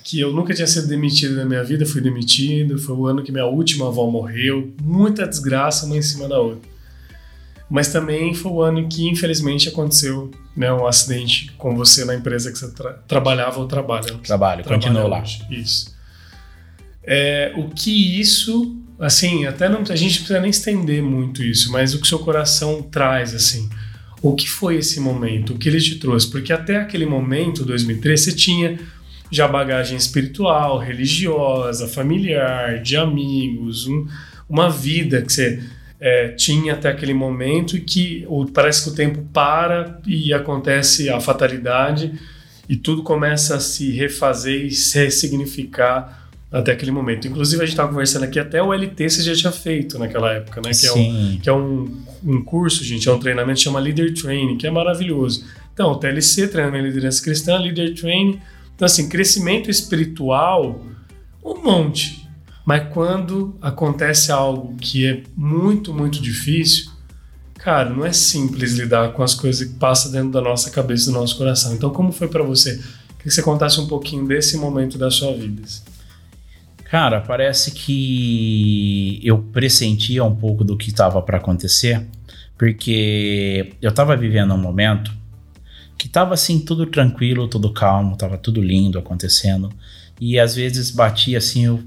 [0.02, 3.30] que eu nunca tinha sido demitido na minha vida, fui demitido, foi o ano que
[3.30, 6.68] minha última avó morreu, muita desgraça uma em cima da outra.
[7.70, 12.50] Mas também foi o ano que infelizmente aconteceu né, um acidente com você na empresa
[12.50, 14.14] que você tra trabalhava ou trabalha.
[14.24, 15.22] Trabalho, continua lá.
[15.50, 15.97] Isso
[17.10, 21.72] é, o que isso, assim, até não, a gente não precisa nem estender muito isso,
[21.72, 23.66] mas o que seu coração traz, assim,
[24.20, 28.20] o que foi esse momento, o que ele te trouxe, porque até aquele momento, 2003,
[28.20, 28.78] você tinha
[29.30, 34.06] já bagagem espiritual, religiosa, familiar, de amigos, um,
[34.46, 35.62] uma vida que você
[35.98, 41.20] é, tinha até aquele momento e que parece que o tempo para e acontece a
[41.20, 42.12] fatalidade
[42.68, 47.28] e tudo começa a se refazer e se ressignificar até aquele momento.
[47.28, 50.60] Inclusive, a gente estava conversando aqui, até o LT você já tinha feito naquela época,
[50.62, 50.70] né?
[50.70, 50.88] Que Sim.
[50.88, 54.56] é, um, que é um, um curso, gente, é um treinamento que chama Leader Training,
[54.56, 55.44] que é maravilhoso.
[55.72, 58.40] Então, o TLC, Treinamento de Liderança Cristã, Leader Training.
[58.74, 60.80] Então, assim, crescimento espiritual,
[61.44, 62.26] um monte.
[62.64, 66.90] Mas quando acontece algo que é muito, muito difícil,
[67.54, 71.12] cara, não é simples lidar com as coisas que passam dentro da nossa cabeça, do
[71.12, 71.74] nosso coração.
[71.74, 72.72] Então, como foi para você?
[72.72, 75.62] Queria que você contasse um pouquinho desse momento da sua vida.
[76.90, 82.06] Cara, parece que eu pressentia um pouco do que estava para acontecer,
[82.56, 85.12] porque eu estava vivendo um momento
[85.98, 89.68] que estava assim tudo tranquilo, tudo calmo, estava tudo lindo acontecendo,
[90.18, 91.82] e às vezes batia assim, eu,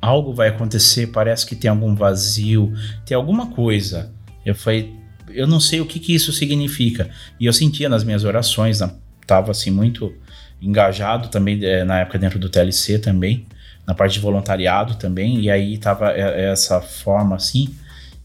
[0.00, 2.72] algo vai acontecer, parece que tem algum vazio,
[3.04, 4.10] tem alguma coisa.
[4.46, 4.94] Eu falei,
[5.28, 7.10] eu não sei o que, que isso significa.
[7.38, 8.90] E eu sentia nas minhas orações, né?
[9.30, 10.12] tava assim muito
[10.60, 13.46] engajado também é, na época dentro do TLC também,
[13.86, 17.74] na parte de voluntariado também, e aí tava essa forma assim,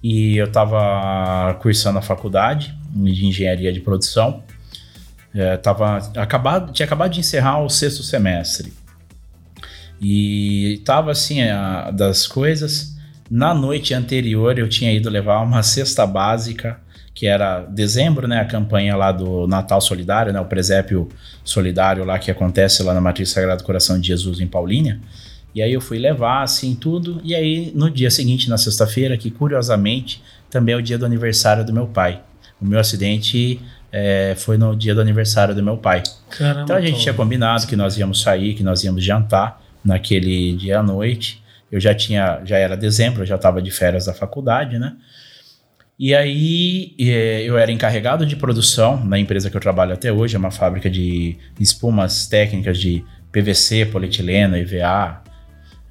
[0.03, 4.43] e eu tava cursando a faculdade de engenharia de produção,
[5.33, 8.73] é, tava acabado, tinha acabado de encerrar o sexto semestre,
[10.01, 12.95] e tava assim, a, das coisas,
[13.31, 16.79] na noite anterior eu tinha ido levar uma cesta básica
[17.15, 21.07] que era dezembro, né, a campanha lá do Natal Solidário, né, o presépio
[21.45, 24.99] solidário lá que acontece lá na Matriz Sagrado Coração de Jesus em Paulínia.
[25.55, 29.31] E aí eu fui levar assim tudo, e aí no dia seguinte, na sexta-feira, que
[29.31, 32.21] curiosamente também é o dia do aniversário do meu pai.
[32.61, 33.61] O meu acidente
[33.93, 36.03] é, foi no dia do aniversário do meu pai.
[36.29, 40.53] Caramba, então a gente tinha combinado que nós íamos sair, que nós íamos jantar naquele
[40.57, 41.41] dia à noite.
[41.71, 44.97] Eu já tinha, já era dezembro, eu já estava de férias da faculdade, né?
[45.97, 50.35] E aí é, eu era encarregado de produção na empresa que eu trabalho até hoje,
[50.35, 55.23] é uma fábrica de espumas técnicas de PVC, polietileno, EVA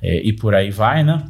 [0.02, 1.24] é, e por aí vai, né?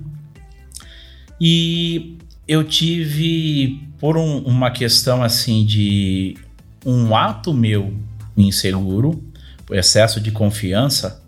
[1.40, 6.36] E eu tive, por um, uma questão assim de
[6.84, 7.94] um ato meu
[8.36, 9.22] inseguro,
[9.70, 11.22] excesso de confiança,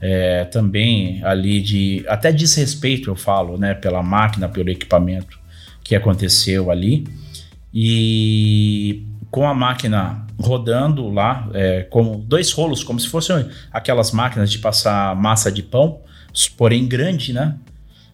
[0.00, 5.37] é, também ali de até desrespeito eu falo, né, pela máquina, pelo equipamento
[5.88, 7.08] que aconteceu ali
[7.72, 14.50] e com a máquina rodando lá, é, com dois rolos, como se fossem aquelas máquinas
[14.50, 16.00] de passar massa de pão,
[16.58, 17.56] porém grande, né,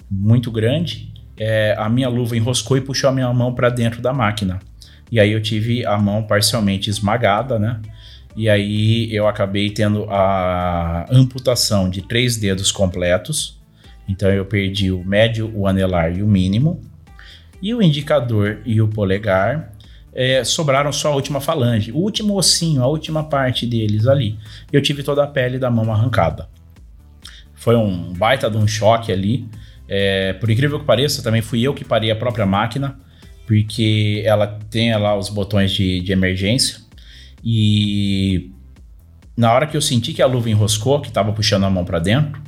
[0.09, 1.13] muito grande.
[1.37, 4.61] É, a minha luva enroscou e puxou a minha mão para dentro da máquina.
[5.11, 7.81] E aí eu tive a mão parcialmente esmagada, né?
[8.37, 13.61] E aí eu acabei tendo a amputação de três dedos completos.
[14.09, 16.81] Então eu perdi o médio, o anelar e o mínimo.
[17.65, 19.73] E o indicador e o polegar
[20.13, 24.39] é, sobraram só a última falange, o último ossinho, a última parte deles ali.
[24.71, 26.47] Eu tive toda a pele da mão arrancada.
[27.55, 29.49] Foi um baita de um choque ali.
[29.89, 33.01] É, por incrível que pareça, também fui eu que parei a própria máquina,
[33.47, 36.81] porque ela tem lá os botões de, de emergência.
[37.43, 38.51] E
[39.35, 41.99] na hora que eu senti que a luva enroscou, que estava puxando a mão para
[41.99, 42.43] dentro,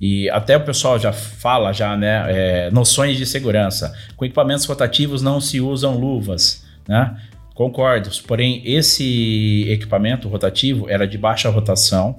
[0.00, 3.94] e até o pessoal já fala já, né, é, noções de segurança.
[4.16, 7.16] Com equipamentos rotativos não se usam luvas, né?
[7.54, 8.10] Concordo.
[8.26, 12.18] Porém, esse equipamento rotativo era de baixa rotação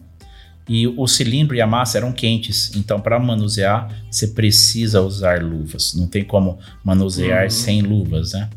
[0.67, 2.75] e o cilindro e a massa eram quentes.
[2.75, 5.93] Então, para manusear, você precisa usar luvas.
[5.93, 7.49] Não tem como manusear uhum.
[7.51, 8.49] sem luvas, né?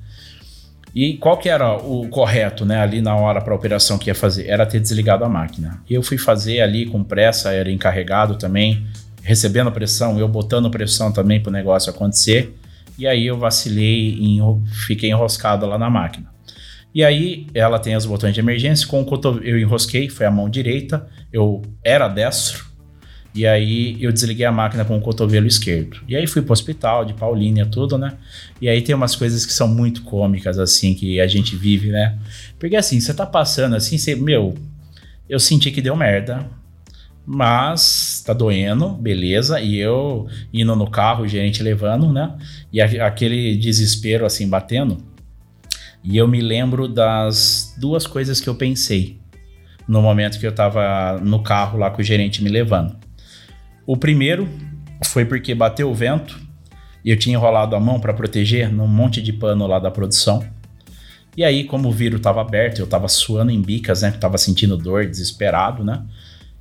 [0.95, 4.15] E qual que era o correto, né, ali na hora para a operação que ia
[4.15, 4.49] fazer?
[4.49, 5.81] Era ter desligado a máquina.
[5.89, 8.85] Eu fui fazer ali com pressa, era encarregado também,
[9.23, 12.55] recebendo pressão, eu botando pressão também para o negócio acontecer.
[12.99, 14.39] E aí eu vacilei e
[14.87, 16.31] fiquei enroscado lá na máquina.
[16.95, 20.31] E aí ela tem os botões de emergência, com o cotovelo eu enrosquei, foi a
[20.31, 22.67] mão direita, eu era destro,
[23.33, 26.01] e aí eu desliguei a máquina com o cotovelo esquerdo.
[26.09, 28.15] E aí fui pro hospital de Paulínia, tudo, né?
[28.61, 32.19] E aí tem umas coisas que são muito cômicas, assim, que a gente vive, né?
[32.59, 34.55] Porque assim, você tá passando assim, você, meu,
[35.29, 36.45] eu senti que deu merda,
[37.27, 39.61] mas tá doendo, beleza.
[39.61, 42.37] E eu indo no carro, o gerente levando, né?
[42.73, 44.99] E aquele desespero assim batendo.
[46.03, 49.21] E eu me lembro das duas coisas que eu pensei
[49.87, 52.97] no momento que eu tava no carro lá com o gerente me levando.
[53.87, 54.49] O primeiro
[55.05, 56.41] foi porque bateu o vento
[57.05, 60.45] e eu tinha enrolado a mão para proteger num monte de pano lá da produção.
[61.37, 64.11] E aí, como o vidro estava aberto, eu estava suando em bicas, né?
[64.11, 66.03] Tava sentindo dor, desesperado, né?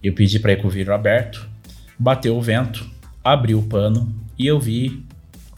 [0.03, 1.49] Eu pedi para ir com o vidro aberto.
[1.97, 2.89] Bateu o vento,
[3.23, 5.05] abri o pano e eu vi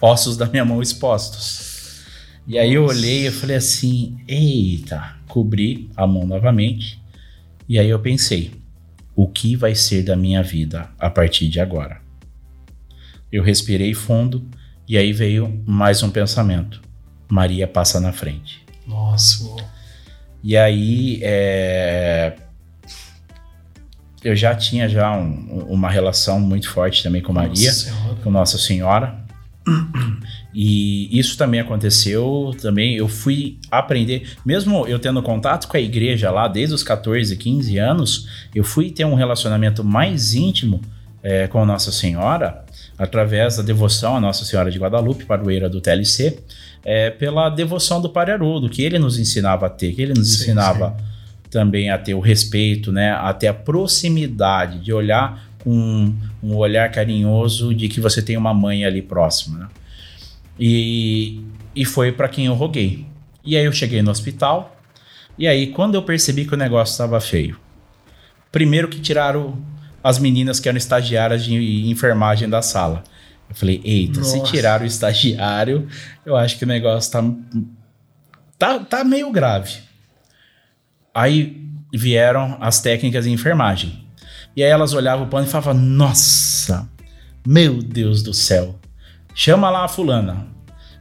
[0.01, 2.03] ossos da minha mão expostos.
[2.47, 7.01] E aí eu olhei e falei assim: "Eita!" Cobri a mão novamente.
[7.69, 8.51] E aí eu pensei:
[9.15, 12.01] o que vai ser da minha vida a partir de agora?
[13.31, 14.45] Eu respirei fundo
[14.87, 16.81] e aí veio mais um pensamento.
[17.29, 18.65] Maria passa na frente.
[18.85, 19.55] Nossa.
[20.43, 22.35] E aí é...
[24.23, 28.57] eu já tinha já um, uma relação muito forte também com Maria, Nossa com Nossa
[28.57, 29.19] Senhora.
[30.53, 36.29] E isso também aconteceu, também eu fui aprender, mesmo eu tendo contato com a igreja
[36.29, 40.81] lá desde os 14, 15 anos, eu fui ter um relacionamento mais íntimo
[41.23, 42.65] é, com Nossa Senhora
[42.97, 46.39] através da devoção a Nossa Senhora de Guadalupe, padroeira do TLC,
[46.83, 50.27] é, pela devoção do Padre Haroldo, que ele nos ensinava a ter, que ele nos
[50.27, 51.10] sim, ensinava sim.
[51.51, 56.89] Também a ter o respeito, né, a ter a proximidade, de olhar com um olhar
[56.91, 59.67] carinhoso de que você tem uma mãe ali próxima, né?
[60.59, 61.41] E,
[61.75, 63.05] e foi para quem eu roguei.
[63.43, 64.75] E aí eu cheguei no hospital.
[65.37, 67.59] E aí, quando eu percebi que o negócio estava feio,
[68.51, 69.57] primeiro que tiraram
[70.03, 73.03] as meninas que eram estagiárias de enfermagem da sala.
[73.49, 74.31] Eu falei, eita, Nossa.
[74.31, 75.87] se tiraram o estagiário,
[76.25, 77.23] eu acho que o negócio tá,
[78.57, 79.90] tá, tá meio grave.
[81.13, 81.61] Aí
[81.93, 84.05] vieram as técnicas de enfermagem.
[84.55, 86.89] E aí elas olhavam o pano e falavam, nossa,
[87.45, 88.79] meu Deus do céu,
[89.33, 90.47] chama lá a fulana.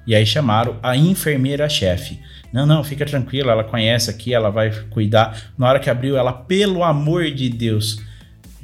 [0.07, 2.19] E aí chamaram a enfermeira-chefe.
[2.53, 5.53] Não, não, fica tranquila, ela conhece aqui, ela vai cuidar.
[5.57, 8.01] Na hora que abriu, ela, pelo amor de Deus.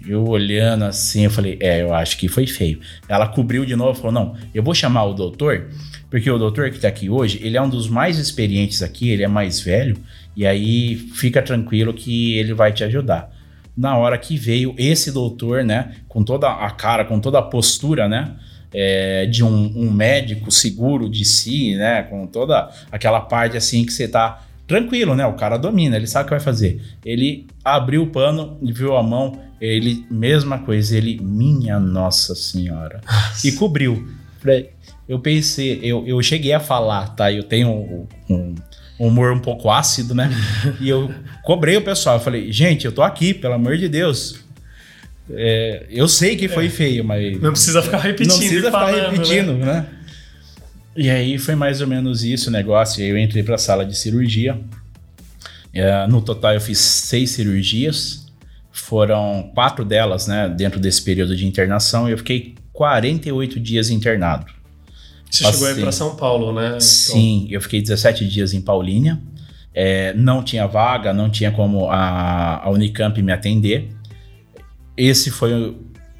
[0.06, 2.80] Eu olhando assim, eu falei, é, eu acho que foi feio.
[3.08, 5.68] Ela cobriu de novo, falou, não, eu vou chamar o doutor,
[6.08, 9.24] porque o doutor que tá aqui hoje, ele é um dos mais experientes aqui, ele
[9.24, 9.96] é mais velho,
[10.36, 13.34] e aí fica tranquilo que ele vai te ajudar.
[13.76, 18.08] Na hora que veio esse doutor, né, com toda a cara, com toda a postura,
[18.08, 18.36] né,
[18.72, 22.02] é, de um, um, médico seguro de si, né?
[22.02, 25.24] Com toda aquela parte assim que você tá tranquilo, né?
[25.26, 26.82] O cara domina, ele sabe o que vai fazer.
[27.04, 33.00] Ele abriu o pano, viu a mão, ele, mesma coisa, ele, minha Nossa Senhora,
[33.42, 34.06] e cobriu.
[35.08, 37.32] eu pensei, eu, eu cheguei a falar, tá?
[37.32, 38.54] Eu tenho um, um
[38.98, 40.30] humor um pouco ácido, né?
[40.80, 42.16] e eu cobrei o pessoal.
[42.16, 44.40] Eu falei, gente, eu tô aqui, pelo amor de Deus.
[45.30, 46.70] É, eu sei que foi é.
[46.70, 47.40] feio, mas.
[47.40, 48.32] Não precisa ficar repetindo.
[48.32, 49.66] Não precisa ficar falando, repetindo, né?
[49.66, 49.86] né?
[50.96, 53.04] E aí foi mais ou menos isso o negócio.
[53.04, 54.58] Eu entrei para a sala de cirurgia.
[55.74, 58.26] É, no total eu fiz seis cirurgias.
[58.72, 62.08] Foram quatro delas, né, dentro desse período de internação.
[62.08, 64.46] Eu fiquei 48 dias internado.
[65.30, 65.52] Você Passei...
[65.52, 66.66] chegou aí para São Paulo, né?
[66.68, 66.80] Então...
[66.80, 69.20] Sim, eu fiquei 17 dias em Paulínia.
[69.74, 73.90] É, não tinha vaga, não tinha como a, a Unicamp me atender.
[74.96, 75.76] Esse foi,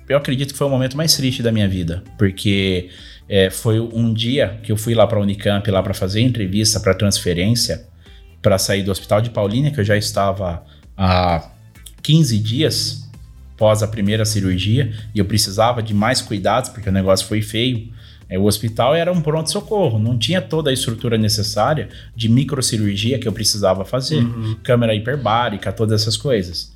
[0.08, 2.90] eu acredito que foi o momento mais triste da minha vida, porque
[3.28, 6.78] é, foi um dia que eu fui lá para a Unicamp lá para fazer entrevista
[6.78, 7.86] para transferência
[8.42, 10.62] para sair do hospital de Paulínia, que eu já estava
[10.96, 11.50] há
[12.02, 13.10] 15 dias
[13.56, 17.88] pós a primeira cirurgia e eu precisava de mais cuidados porque o negócio foi feio.
[18.28, 23.28] É, o hospital era um pronto-socorro, não tinha toda a estrutura necessária de microcirurgia que
[23.28, 24.56] eu precisava fazer, uhum.
[24.62, 26.74] câmera hiperbárica, todas essas coisas.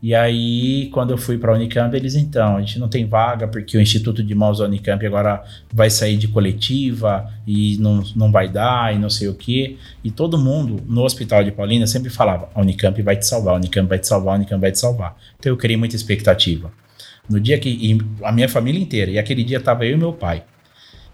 [0.00, 3.48] E aí, quando eu fui para a Unicamp, eles então, a gente não tem vaga
[3.48, 5.42] porque o Instituto de Mãos da Unicamp agora
[5.72, 9.76] vai sair de coletiva e não, não vai dar e não sei o quê.
[10.04, 13.56] E todo mundo no Hospital de Paulina sempre falava: a Unicamp vai te salvar, a
[13.56, 15.16] Unicamp vai te salvar, a Unicamp vai te salvar.
[15.36, 16.70] Então eu criei muita expectativa.
[17.28, 17.98] No dia que.
[18.22, 20.44] a minha família inteira, e aquele dia tava eu e meu pai.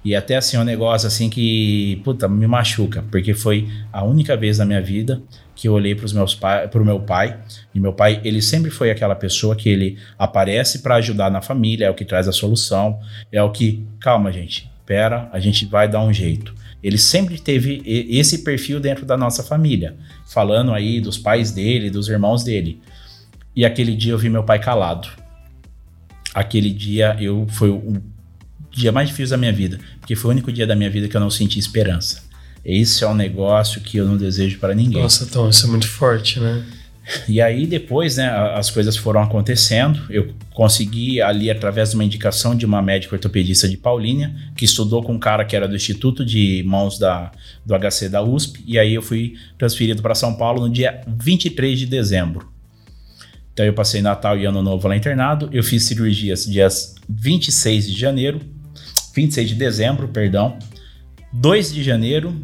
[0.05, 4.59] E até assim, um negócio assim que, puta, me machuca, porque foi a única vez
[4.59, 5.23] na minha vida
[5.57, 6.39] que eu olhei para meus
[6.71, 7.39] pro meu pai,
[7.75, 11.87] e meu pai, ele sempre foi aquela pessoa que ele aparece para ajudar na família,
[11.87, 12.99] é o que traz a solução,
[13.33, 16.55] é o que, calma, gente, pera, a gente vai dar um jeito.
[16.83, 19.97] Ele sempre teve esse perfil dentro da nossa família,
[20.27, 22.79] falando aí dos pais dele, dos irmãos dele.
[23.57, 25.09] E aquele dia eu vi meu pai calado.
[26.35, 28.03] Aquele dia eu foi o
[28.75, 31.17] dia mais difícil da minha vida, porque foi o único dia da minha vida que
[31.17, 32.23] eu não senti esperança.
[32.65, 35.03] Esse é um negócio que eu não desejo para ninguém.
[35.03, 36.65] Nossa, então isso é muito forte, né?
[37.29, 40.01] E aí depois, né, as coisas foram acontecendo.
[40.09, 45.03] Eu consegui ali através de uma indicação de uma médica ortopedista de Paulínia, que estudou
[45.03, 47.31] com um cara que era do Instituto de Mãos da,
[47.65, 51.79] do HC da USP, e aí eu fui transferido para São Paulo no dia 23
[51.79, 52.49] de dezembro.
[53.53, 55.49] Então eu passei Natal e Ano Novo lá internado.
[55.53, 58.41] Eu fiz cirurgias dias 26 de janeiro,
[59.15, 60.59] 26 de dezembro, perdão,
[61.33, 62.35] 2 de janeiro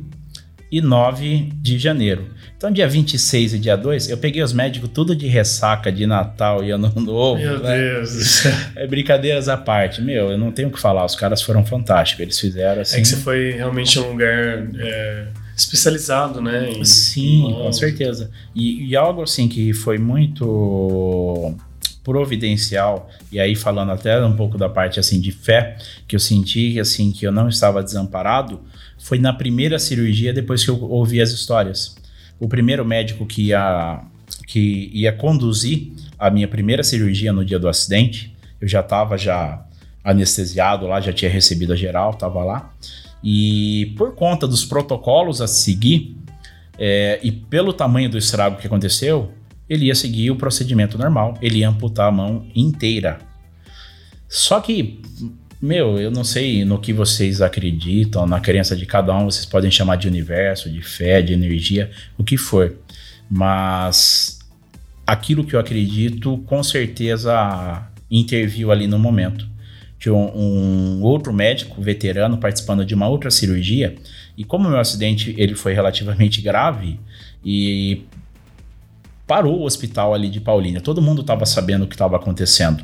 [0.71, 2.29] e 9 de janeiro.
[2.57, 6.63] Então, dia 26 e dia 2, eu peguei os médicos tudo de ressaca de Natal
[6.63, 7.41] e Ano Novo.
[7.41, 7.77] Meu né?
[7.77, 8.45] Deus.
[8.77, 10.03] É brincadeiras à parte.
[10.03, 11.05] Meu, eu não tenho o que falar.
[11.05, 12.21] Os caras foram fantásticos.
[12.21, 12.99] Eles fizeram assim.
[12.99, 16.71] É que você foi realmente um lugar é, especializado, né?
[16.71, 16.85] Em...
[16.85, 18.31] Sim, com certeza.
[18.55, 21.57] E, e algo assim que foi muito
[22.11, 25.77] providencial e aí falando até um pouco da parte assim de fé
[26.09, 28.61] que eu senti assim que eu não estava desamparado
[28.99, 31.95] foi na primeira cirurgia depois que eu ouvi as histórias.
[32.41, 34.03] O primeiro médico que ia
[34.45, 39.65] que ia conduzir a minha primeira cirurgia no dia do acidente eu já estava já
[40.03, 42.75] anestesiado lá já tinha recebido a geral estava lá.
[43.23, 46.17] E por conta dos protocolos a seguir
[46.77, 49.33] é, e pelo tamanho do estrago que aconteceu
[49.71, 53.21] ele ia seguir o procedimento normal, ele ia amputar a mão inteira.
[54.29, 55.01] Só que,
[55.63, 59.71] meu, eu não sei no que vocês acreditam, na crença de cada um, vocês podem
[59.71, 62.77] chamar de universo, de fé, de energia, o que for.
[63.31, 64.41] Mas
[65.07, 69.49] aquilo que eu acredito, com certeza interviu ali no momento.
[70.01, 73.95] Tinha um, um, outro médico veterano participando de uma outra cirurgia
[74.37, 76.99] e como o meu acidente ele foi relativamente grave
[77.45, 78.03] e
[79.31, 80.81] parou o hospital ali de Paulínia.
[80.81, 82.83] Todo mundo estava sabendo o que estava acontecendo.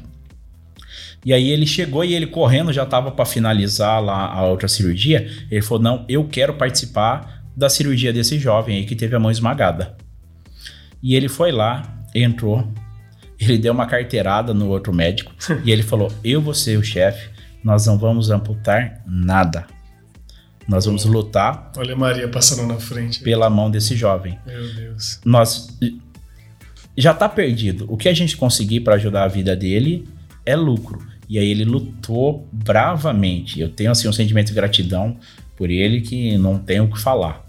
[1.25, 5.29] E aí ele chegou e ele correndo já estava para finalizar lá a outra cirurgia.
[5.51, 9.29] Ele falou: "Não, eu quero participar da cirurgia desse jovem aí que teve a mão
[9.29, 9.97] esmagada".
[11.03, 11.83] E ele foi lá,
[12.15, 12.65] entrou,
[13.41, 15.35] ele deu uma carteirada no outro médico
[15.67, 17.29] e ele falou: "Eu vou ser o chefe,
[17.65, 19.67] nós não vamos amputar nada.
[20.69, 21.71] Nós vamos lutar.
[21.77, 23.21] Olha a Maria passando na frente.
[23.21, 24.39] Pela mão desse jovem.
[24.45, 25.21] Meu Deus.
[25.25, 25.69] Nós
[26.97, 27.87] já tá perdido.
[27.89, 30.09] O que a gente conseguir para ajudar a vida dele
[30.45, 30.99] é lucro.
[31.29, 33.61] E aí ele lutou bravamente.
[33.61, 35.17] Eu tenho assim um sentimento de gratidão
[35.57, 37.45] por ele que não tenho o que falar.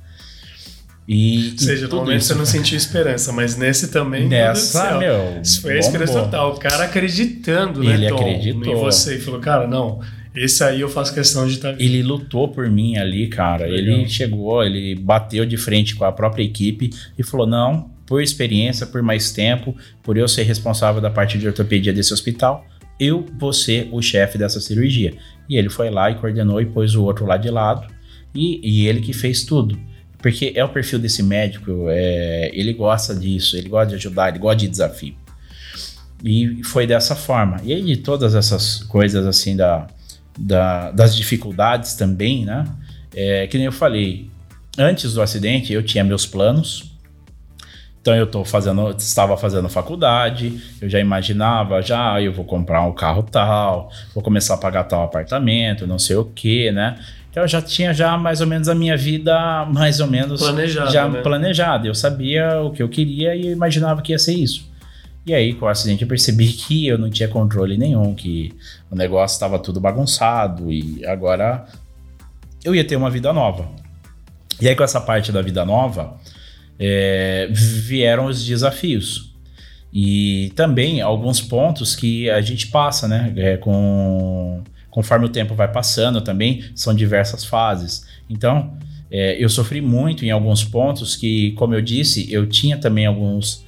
[1.08, 4.28] E, Ou seja, no momento isso, você não sentiu esperança, mas nesse também.
[4.28, 5.42] Nessa, meu.
[5.42, 6.56] Isso foi a esperança total.
[6.56, 8.74] O cara acreditando, né, ele acreditou.
[8.74, 10.02] em você e falou, cara, não.
[10.36, 11.72] Esse aí eu faço questão de estar.
[11.72, 13.66] Tá ele lutou por mim ali, cara.
[13.66, 14.00] Legal.
[14.00, 18.88] Ele chegou, ele bateu de frente com a própria equipe e falou: não, por experiência,
[18.88, 22.66] por mais tempo, por eu ser responsável da parte de ortopedia desse hospital,
[23.00, 25.14] eu vou ser o chefe dessa cirurgia.
[25.48, 27.86] E ele foi lá e coordenou e pôs o outro lá de lado.
[28.34, 29.78] E, e ele que fez tudo.
[30.20, 34.40] Porque é o perfil desse médico, é, ele gosta disso, ele gosta de ajudar, ele
[34.40, 35.16] gosta de desafio.
[36.24, 37.62] E foi dessa forma.
[37.64, 39.86] E aí, de todas essas coisas assim, da,
[40.38, 42.66] da das dificuldades também, né?
[43.16, 44.30] É, que nem eu falei,
[44.78, 46.97] antes do acidente eu tinha meus planos.
[48.08, 52.82] Então eu tô fazendo, estava fazendo faculdade, eu já imaginava, já ah, eu vou comprar
[52.84, 56.98] um carro tal, vou começar a pagar tal apartamento, não sei o que, né?
[57.30, 60.90] Então eu já tinha já mais ou menos a minha vida mais ou menos planejada,
[60.90, 61.22] já né?
[61.22, 61.86] planejada.
[61.86, 64.72] Eu sabia o que eu queria e eu imaginava que ia ser isso.
[65.26, 68.54] E aí, com o acidente, eu percebi que eu não tinha controle nenhum, que
[68.90, 71.66] o negócio estava tudo bagunçado e agora
[72.64, 73.68] eu ia ter uma vida nova.
[74.62, 76.16] E aí, com essa parte da vida nova,
[76.80, 79.36] é, vieram os desafios.
[79.92, 83.34] E também alguns pontos que a gente passa, né?
[83.38, 88.06] É, com, conforme o tempo vai passando também, são diversas fases.
[88.30, 88.78] Então,
[89.10, 93.66] é, eu sofri muito em alguns pontos que, como eu disse, eu tinha também alguns,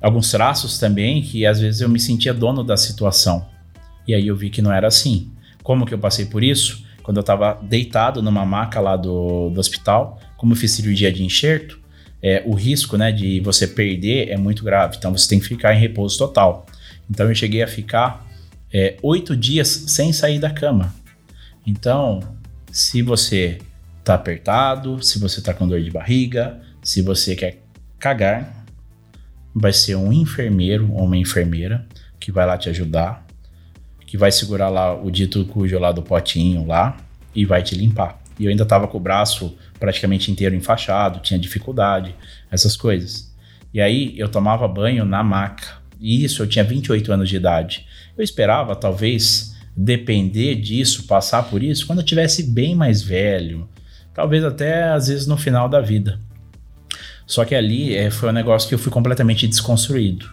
[0.00, 3.46] alguns traços também que às vezes eu me sentia dono da situação.
[4.06, 5.30] E aí eu vi que não era assim.
[5.62, 6.86] Como que eu passei por isso?
[7.08, 11.24] quando eu estava deitado numa maca lá do, do hospital, como eu fiz cirurgia de
[11.24, 11.77] enxerto,
[12.22, 15.74] é, o risco né, de você perder é muito grave, então você tem que ficar
[15.74, 16.66] em repouso total.
[17.10, 18.26] Então eu cheguei a ficar
[18.72, 20.94] é, oito dias sem sair da cama.
[21.66, 22.20] Então,
[22.72, 23.58] se você
[23.98, 27.62] está apertado, se você está com dor de barriga, se você quer
[27.98, 28.64] cagar,
[29.54, 31.86] vai ser um enfermeiro ou uma enfermeira
[32.18, 33.28] que vai lá te ajudar
[34.08, 36.96] que vai segurar lá o dito cujo lá do potinho lá
[37.34, 38.18] e vai te limpar.
[38.38, 42.14] E eu ainda tava com o braço praticamente inteiro enfaixado, tinha dificuldade,
[42.50, 43.34] essas coisas.
[43.72, 45.78] E aí eu tomava banho na maca.
[46.00, 47.86] E isso eu tinha 28 anos de idade.
[48.16, 53.68] Eu esperava talvez depender disso, passar por isso quando eu tivesse bem mais velho,
[54.12, 56.18] talvez até às vezes no final da vida.
[57.26, 60.28] Só que ali é, foi um negócio que eu fui completamente desconstruído.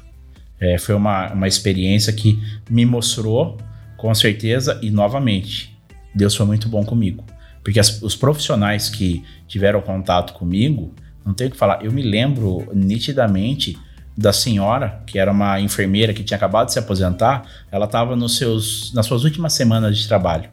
[0.60, 3.58] É, foi uma, uma experiência que me mostrou,
[3.98, 5.78] com certeza, e novamente,
[6.16, 7.24] Deus foi muito bom comigo.
[7.66, 10.94] Porque as, os profissionais que tiveram contato comigo,
[11.26, 13.76] não tenho o que falar, eu me lembro nitidamente
[14.16, 18.38] da senhora, que era uma enfermeira que tinha acabado de se aposentar, ela estava nos
[18.38, 20.48] seus, nas suas últimas semanas de trabalho.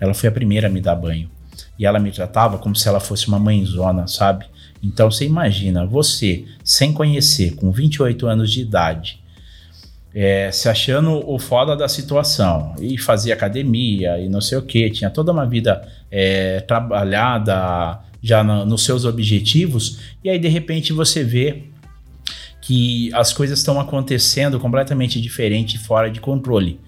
[0.00, 1.30] Ela foi a primeira a me dar banho.
[1.78, 4.44] E ela me tratava como se ela fosse uma mãezona, sabe?
[4.82, 9.22] Então você imagina, você, sem conhecer, com 28 anos de idade,
[10.18, 12.74] é, se achando o foda da situação.
[12.80, 18.42] E fazia academia e não sei o que, tinha toda uma vida é, trabalhada já
[18.42, 21.64] no, nos seus objetivos, e aí de repente você vê
[22.62, 26.80] que as coisas estão acontecendo completamente diferente, fora de controle.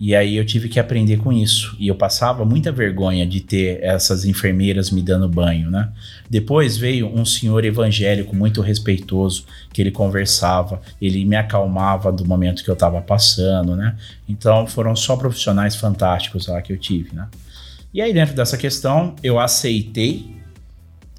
[0.00, 1.76] E aí eu tive que aprender com isso.
[1.78, 5.90] E eu passava muita vergonha de ter essas enfermeiras me dando banho, né?
[6.30, 12.62] Depois veio um senhor evangélico muito respeitoso, que ele conversava, ele me acalmava do momento
[12.62, 13.96] que eu estava passando, né?
[14.28, 17.26] Então foram só profissionais fantásticos lá que eu tive, né?
[17.92, 20.36] E aí dentro dessa questão, eu aceitei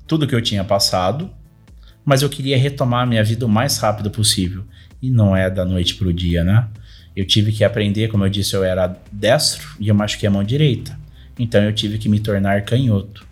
[0.07, 1.29] tudo que eu tinha passado,
[2.05, 4.63] mas eu queria retomar a minha vida o mais rápido possível.
[5.01, 6.67] E não é da noite para o dia, né?
[7.15, 10.43] Eu tive que aprender, como eu disse, eu era destro e eu machuquei a mão
[10.43, 10.97] direita.
[11.37, 13.27] Então eu tive que me tornar canhoto.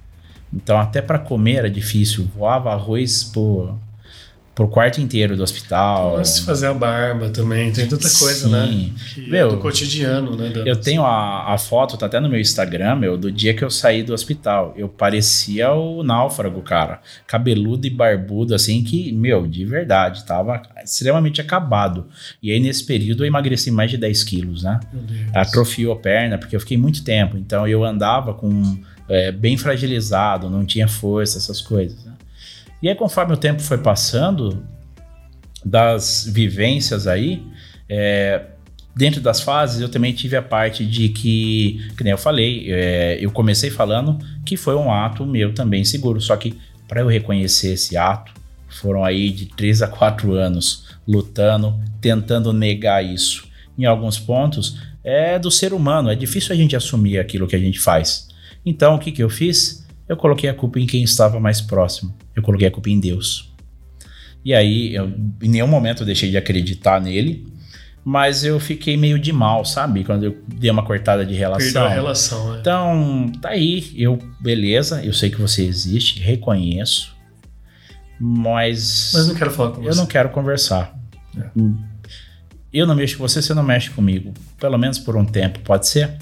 [0.54, 2.30] Então até para comer era difícil.
[2.36, 3.78] Voava arroz por
[4.58, 6.18] pro quarto inteiro do hospital.
[6.18, 8.66] Nossa, fazer a barba também, tem tanta coisa, né?
[8.66, 8.94] Sim.
[9.14, 10.52] Que Meu, é do cotidiano, né?
[10.66, 13.70] Eu tenho a, a foto, tá até no meu Instagram, meu, do dia que eu
[13.70, 14.74] saí do hospital.
[14.76, 17.02] Eu parecia o náufrago, cara.
[17.28, 22.08] Cabeludo e barbudo, assim, que, meu, de verdade, tava extremamente acabado.
[22.42, 24.80] E aí, nesse período, eu emagreci mais de 10 quilos, né?
[24.92, 25.36] Meu Deus.
[25.36, 27.38] Atrofiou a perna, porque eu fiquei muito tempo.
[27.38, 32.07] Então, eu andava com é, bem fragilizado, não tinha força, essas coisas?
[32.82, 34.64] E aí, conforme o tempo foi passando,
[35.64, 37.44] das vivências aí,
[37.90, 38.42] é,
[38.96, 43.18] dentro das fases, eu também tive a parte de que, que nem eu falei, é,
[43.20, 46.58] eu comecei falando que foi um ato meu também seguro, só que
[46.88, 48.32] para eu reconhecer esse ato,
[48.70, 53.48] foram aí de 3 a 4 anos lutando, tentando negar isso.
[53.78, 57.60] Em alguns pontos, é do ser humano, é difícil a gente assumir aquilo que a
[57.60, 58.28] gente faz.
[58.66, 59.87] Então, o que, que eu fiz?
[60.08, 62.16] Eu coloquei a culpa em quem estava mais próximo.
[62.36, 63.54] Eu coloquei a culpa em Deus.
[64.46, 65.08] E aí, eu,
[65.42, 67.46] em nenhum momento eu deixei de acreditar nele,
[68.06, 70.06] mas eu fiquei meio de mal, sabe?
[70.06, 71.86] Quando eu dei uma cortada de Perdeu relação.
[71.86, 72.60] a relação, né?
[72.62, 73.92] Então, tá aí.
[73.98, 77.14] Eu, beleza, eu sei que você existe, reconheço,
[78.20, 80.00] mas, Mas não quero falar com eu você.
[80.00, 80.98] não quero conversar.
[82.74, 84.34] Eu não mexo com você, você não mexe comigo.
[84.60, 86.18] Pelo menos por um tempo, pode ser?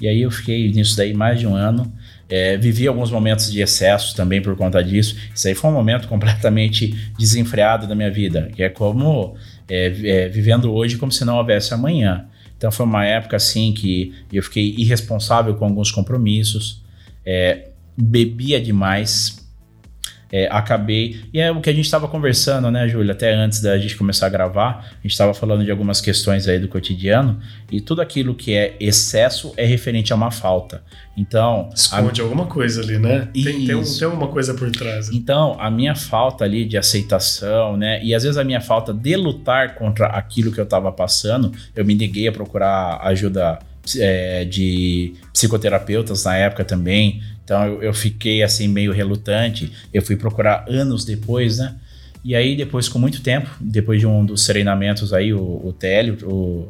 [0.00, 1.92] E aí eu fiquei nisso daí mais de um ano.
[2.30, 5.16] É, vivi alguns momentos de excesso também por conta disso.
[5.34, 9.34] Isso aí foi um momento completamente desenfreado da minha vida, que é como
[9.68, 12.26] é, é, vivendo hoje como se não houvesse amanhã.
[12.56, 16.82] Então foi uma época assim que eu fiquei irresponsável com alguns compromissos,
[17.24, 19.39] é, bebia demais,
[20.32, 21.20] é, acabei.
[21.32, 23.12] E é o que a gente estava conversando, né, Júlia?
[23.12, 26.58] Até antes da gente começar a gravar, a gente estava falando de algumas questões aí
[26.58, 30.82] do cotidiano e tudo aquilo que é excesso é referente a uma falta.
[31.16, 31.68] Então.
[31.74, 32.24] Esconde a...
[32.24, 33.28] alguma coisa ali, né?
[33.32, 35.10] Tem, tem, um, tem alguma coisa por trás.
[35.10, 38.02] Então, a minha falta ali de aceitação, né?
[38.02, 41.84] E às vezes a minha falta de lutar contra aquilo que eu estava passando, eu
[41.84, 43.58] me neguei a procurar ajuda
[43.98, 47.20] é, de psicoterapeutas na época também.
[47.50, 49.72] Então eu, eu, fiquei assim meio relutante.
[49.92, 51.74] Eu fui procurar anos depois, né?
[52.24, 56.16] E aí depois com muito tempo, depois de um dos treinamentos aí, o, o TL,
[56.22, 56.68] o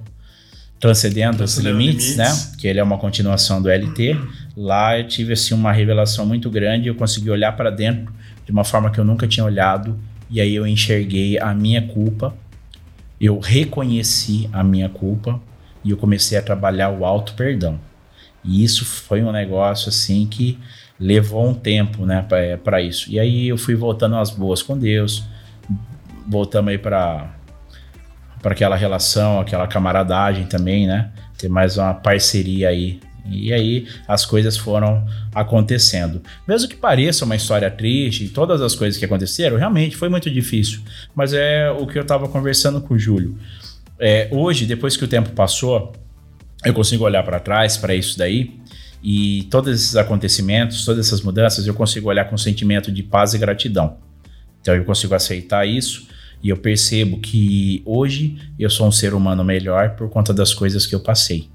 [0.78, 2.56] Transcendendo os limites, limites, né?
[2.56, 4.18] Que ele é uma continuação do LT.
[4.56, 6.88] Lá eu tive assim uma revelação muito grande.
[6.88, 8.10] Eu consegui olhar para dentro
[8.46, 9.98] de uma forma que eu nunca tinha olhado.
[10.30, 12.34] E aí eu enxerguei a minha culpa.
[13.20, 15.38] Eu reconheci a minha culpa
[15.84, 17.78] e eu comecei a trabalhar o auto perdão.
[18.44, 20.58] E isso foi um negócio assim que
[20.98, 22.26] levou um tempo, né,
[22.62, 23.10] para isso.
[23.10, 25.24] E aí eu fui voltando às boas com Deus,
[26.26, 27.36] voltamos aí para
[28.42, 31.10] para aquela relação, aquela camaradagem também, né?
[31.36, 32.98] Ter mais uma parceria aí.
[33.26, 36.22] E aí as coisas foram acontecendo.
[36.48, 40.80] Mesmo que pareça uma história triste, todas as coisas que aconteceram, realmente foi muito difícil.
[41.14, 43.38] Mas é o que eu estava conversando com o Júlio.
[43.98, 45.92] É, hoje, depois que o tempo passou,
[46.64, 48.60] eu consigo olhar para trás para isso daí
[49.02, 53.32] e todos esses acontecimentos, todas essas mudanças, eu consigo olhar com um sentimento de paz
[53.32, 53.96] e gratidão.
[54.60, 56.06] Então eu consigo aceitar isso
[56.42, 60.86] e eu percebo que hoje eu sou um ser humano melhor por conta das coisas
[60.86, 61.48] que eu passei.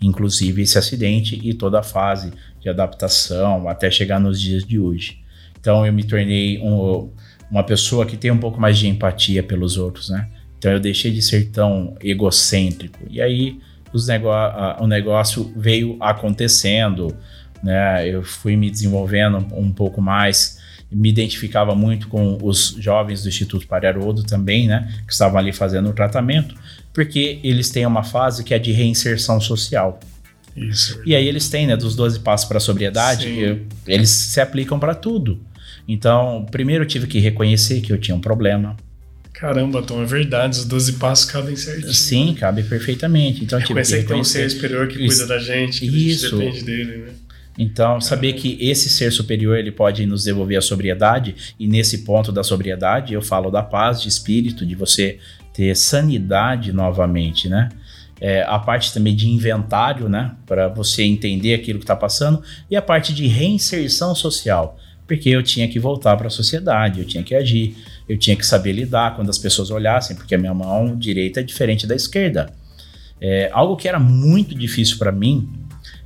[0.00, 5.18] Inclusive esse acidente e toda a fase de adaptação até chegar nos dias de hoje.
[5.58, 7.10] Então eu me tornei um,
[7.50, 10.28] uma pessoa que tem um pouco mais de empatia pelos outros, né?
[10.58, 12.98] Então eu deixei de ser tão egocêntrico.
[13.10, 13.58] E aí
[13.92, 14.06] os
[14.78, 17.16] o negócio veio acontecendo,
[17.62, 18.08] né?
[18.08, 20.58] Eu fui me desenvolvendo um pouco mais,
[20.90, 24.92] me identificava muito com os jovens do Instituto Pararodo também, né?
[25.06, 26.54] Que estavam ali fazendo o tratamento,
[26.92, 30.00] porque eles têm uma fase que é de reinserção social.
[30.56, 31.00] Isso.
[31.06, 34.78] E aí eles têm, né, dos 12 passos para a sobriedade, eu, eles se aplicam
[34.78, 35.40] para tudo.
[35.88, 38.76] Então, primeiro eu tive que reconhecer que eu tinha um problema.
[39.42, 41.92] Caramba, Tom, é verdade, os 12 passos cabem certinho.
[41.92, 43.42] Sim, cabe perfeitamente.
[43.42, 46.36] Então, tipo, que tem um ser superior que cuida da gente, que Isso.
[46.36, 47.12] depende dele, né?
[47.58, 52.30] Então, saber que esse ser superior ele pode nos devolver a sobriedade, e nesse ponto
[52.30, 55.18] da sobriedade eu falo da paz de espírito, de você
[55.52, 57.68] ter sanidade novamente, né?
[58.20, 60.36] É, a parte também de inventário, né?
[60.46, 62.40] Para você entender aquilo que está passando,
[62.70, 64.78] e a parte de reinserção social,
[65.12, 67.76] porque eu tinha que voltar para a sociedade, eu tinha que agir
[68.08, 71.42] eu tinha que saber lidar quando as pessoas olhassem, porque a minha mão direita é
[71.42, 72.52] diferente da esquerda.
[73.20, 75.48] É, algo que era muito difícil para mim,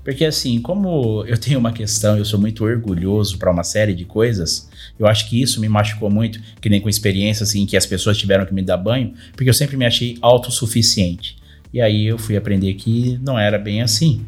[0.05, 4.05] porque assim, como eu tenho uma questão, eu sou muito orgulhoso para uma série de
[4.05, 7.87] coisas, eu acho que isso me machucou muito, que nem com experiência assim, que as
[7.87, 11.37] pessoas tiveram que me dar banho, porque eu sempre me achei autossuficiente.
[11.73, 14.25] E aí eu fui aprender que não era bem assim.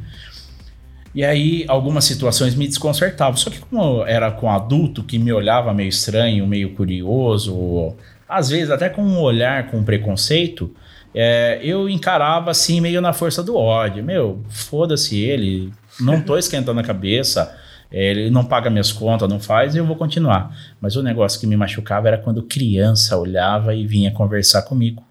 [1.18, 3.36] E aí algumas situações me desconcertavam.
[3.36, 7.96] Só que como era com adulto que me olhava meio estranho, meio curioso,
[8.28, 10.72] às vezes até com um olhar com preconceito,
[11.12, 14.04] é, eu encarava assim meio na força do ódio.
[14.04, 17.52] Meu, foda-se ele, não tô esquentando a cabeça.
[17.90, 20.56] É, ele não paga minhas contas, não faz, e eu vou continuar.
[20.80, 25.02] Mas o negócio que me machucava era quando criança olhava e vinha conversar comigo.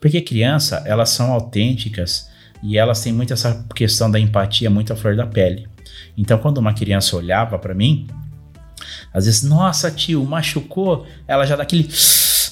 [0.00, 2.32] Porque criança, elas são autênticas
[2.64, 5.68] e elas têm muito essa questão da empatia muito à flor da pele.
[6.16, 8.06] Então, quando uma criança olhava para mim,
[9.12, 11.88] às vezes, nossa, tio, machucou, ela já dá aquele,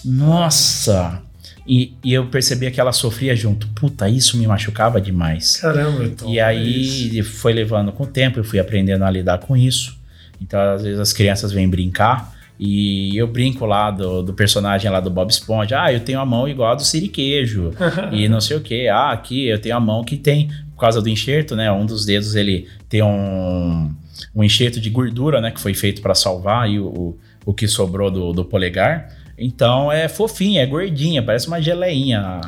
[0.04, 1.22] nossa.
[1.66, 3.68] E, e, eu percebia que ela sofria junto.
[3.68, 5.56] Puta, isso me machucava demais.
[5.56, 6.28] Caramba, então.
[6.28, 9.98] E aí é foi levando com o tempo, eu fui aprendendo a lidar com isso.
[10.40, 12.34] Então, às vezes, as crianças vêm brincar
[12.64, 15.82] e eu brinco lá do, do, personagem lá do Bob Esponja.
[15.82, 17.72] Ah, eu tenho a mão igual a do Siriquejo.
[18.12, 18.86] e não sei o que.
[18.86, 21.72] Ah, aqui eu tenho a mão que tem, por causa do enxerto, né?
[21.72, 23.92] Um dos dedos ele tem um,
[24.32, 25.50] um enxerto de gordura, né?
[25.50, 29.08] Que foi feito para salvar e o, o, o, que sobrou do, do polegar.
[29.36, 32.40] Então é fofinha, é gordinha, parece uma geleinha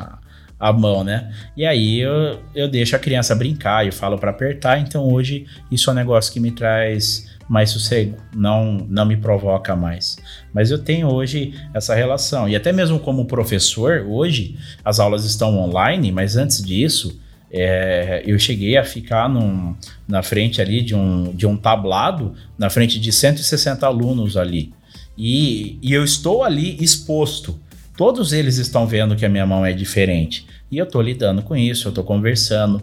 [0.59, 1.31] a, mão, né?
[1.55, 4.79] E aí eu, eu deixo a criança brincar, eu falo para apertar.
[4.79, 9.75] Então hoje isso é um negócio que me traz mais sossego, não, não me provoca
[9.75, 10.17] mais.
[10.53, 12.49] Mas eu tenho hoje essa relação.
[12.49, 17.19] E até mesmo como professor, hoje as aulas estão online, mas antes disso,
[17.57, 19.75] É, eu cheguei a ficar num,
[20.07, 24.73] na frente ali de um, de um tablado, na frente de 160 alunos ali.
[25.17, 27.57] E, e eu estou ali exposto.
[27.97, 30.45] Todos eles estão vendo que a minha mão é diferente.
[30.69, 32.81] E eu estou lidando com isso, eu estou conversando.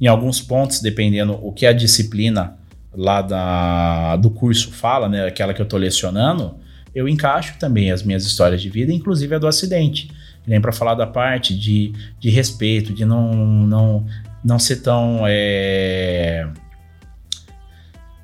[0.00, 2.56] Em alguns pontos, dependendo o que a disciplina
[2.92, 6.54] lá da, do curso fala, né, aquela que eu estou lecionando,
[6.94, 10.10] eu encaixo também as minhas histórias de vida, inclusive a do acidente.
[10.46, 14.06] Nem para falar da parte de, de respeito, de não, não,
[14.44, 16.46] não ser tão é,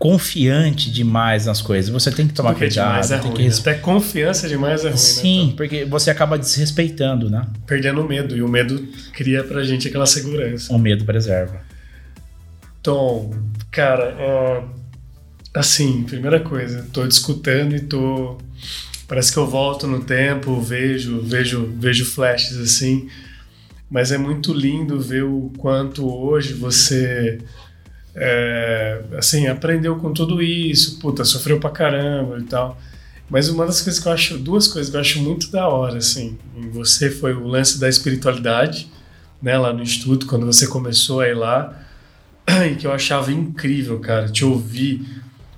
[0.01, 1.91] confiante demais nas coisas.
[1.91, 3.13] Você tem que tomar Porque cuidado.
[3.13, 3.49] É tem ruim, que...
[3.49, 3.55] Né?
[3.61, 4.93] Até confiança demais é ruim.
[4.93, 5.53] Né, Sim, né?
[5.59, 7.47] porque você acaba desrespeitando, né?
[7.67, 8.35] Perdendo o medo.
[8.35, 8.83] E o medo
[9.13, 10.73] cria pra gente aquela segurança.
[10.73, 11.61] O medo preserva.
[12.83, 13.31] Tom,
[13.71, 14.63] cara, é,
[15.53, 18.39] assim, primeira coisa, tô discutindo e tô.
[19.07, 23.07] Parece que eu volto no tempo, vejo, vejo, vejo flashes assim.
[23.91, 27.39] Mas é muito lindo ver o quanto hoje você
[28.15, 32.79] é, assim, aprendeu com tudo isso, puta, sofreu pra caramba e tal.
[33.29, 35.99] Mas uma das coisas que eu acho, duas coisas que eu acho muito da hora,
[35.99, 38.91] assim, em você foi o lance da espiritualidade,
[39.41, 41.81] né, lá no instituto, quando você começou a ir lá,
[42.71, 45.07] e que eu achava incrível, cara, te ouvir.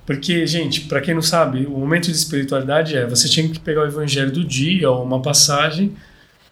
[0.05, 3.81] Porque, gente, para quem não sabe, o momento de espiritualidade é você tinha que pegar
[3.81, 5.95] o evangelho do dia ou uma passagem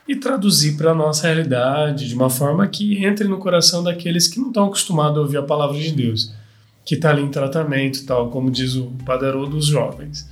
[0.08, 4.40] e traduzir para a nossa realidade de uma forma que entre no coração daqueles que
[4.40, 6.34] não estão acostumados a ouvir a palavra de Deus,
[6.84, 10.28] que está ali em tratamento, tal, como diz o Padarô dos jovens.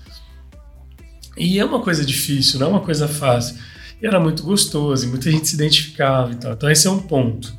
[1.37, 3.57] E é uma coisa difícil, não é uma coisa fácil.
[4.01, 6.53] E era muito gostoso, e muita gente se identificava e tal.
[6.53, 7.53] Então esse é um ponto.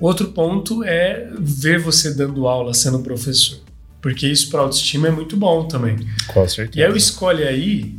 [0.00, 3.60] Outro ponto é ver você dando aula sendo professor.
[4.02, 5.98] Porque isso para autoestima é muito bom também.
[6.26, 6.78] Com certeza.
[6.78, 7.94] E aí o Escolhe Aí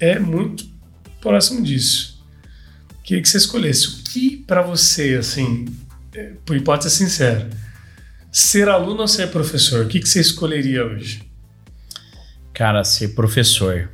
[0.00, 0.66] é muito
[1.20, 2.17] próximo disso
[3.08, 5.64] queria que você escolhesse o que para você, assim,
[6.14, 7.48] é, por hipótese sincera,
[8.30, 11.22] ser aluno ou ser professor, o que, que você escolheria hoje?
[12.52, 13.90] Cara, ser professor.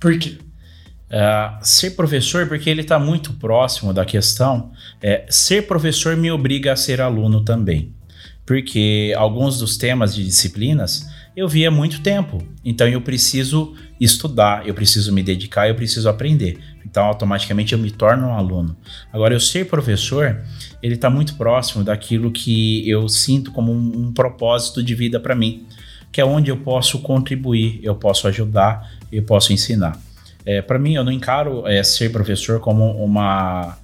[0.00, 0.38] Por quê?
[1.08, 4.72] Uh, ser professor, porque ele está muito próximo da questão.
[5.00, 7.94] É, ser professor me obriga a ser aluno também.
[8.44, 11.08] Porque alguns dos temas de disciplinas
[11.38, 12.42] eu vi há muito tempo.
[12.64, 16.58] Então eu preciso estudar, eu preciso me dedicar, eu preciso aprender.
[16.84, 18.76] Então automaticamente eu me torno um aluno.
[19.12, 20.42] Agora eu ser professor,
[20.82, 25.36] ele está muito próximo daquilo que eu sinto como um, um propósito de vida para
[25.36, 25.64] mim,
[26.10, 29.96] que é onde eu posso contribuir, eu posso ajudar, eu posso ensinar.
[30.44, 33.78] É, para mim eu não encaro é, ser professor como uma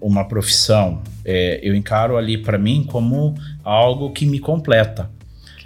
[0.00, 1.02] uma profissão.
[1.22, 5.10] É, eu encaro ali para mim como algo que me completa.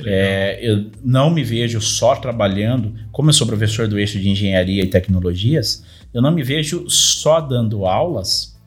[0.06, 4.82] É, eu não me vejo só trabalhando, como eu sou professor do eixo de engenharia
[4.82, 8.58] e tecnologias, eu não me vejo só dando aulas,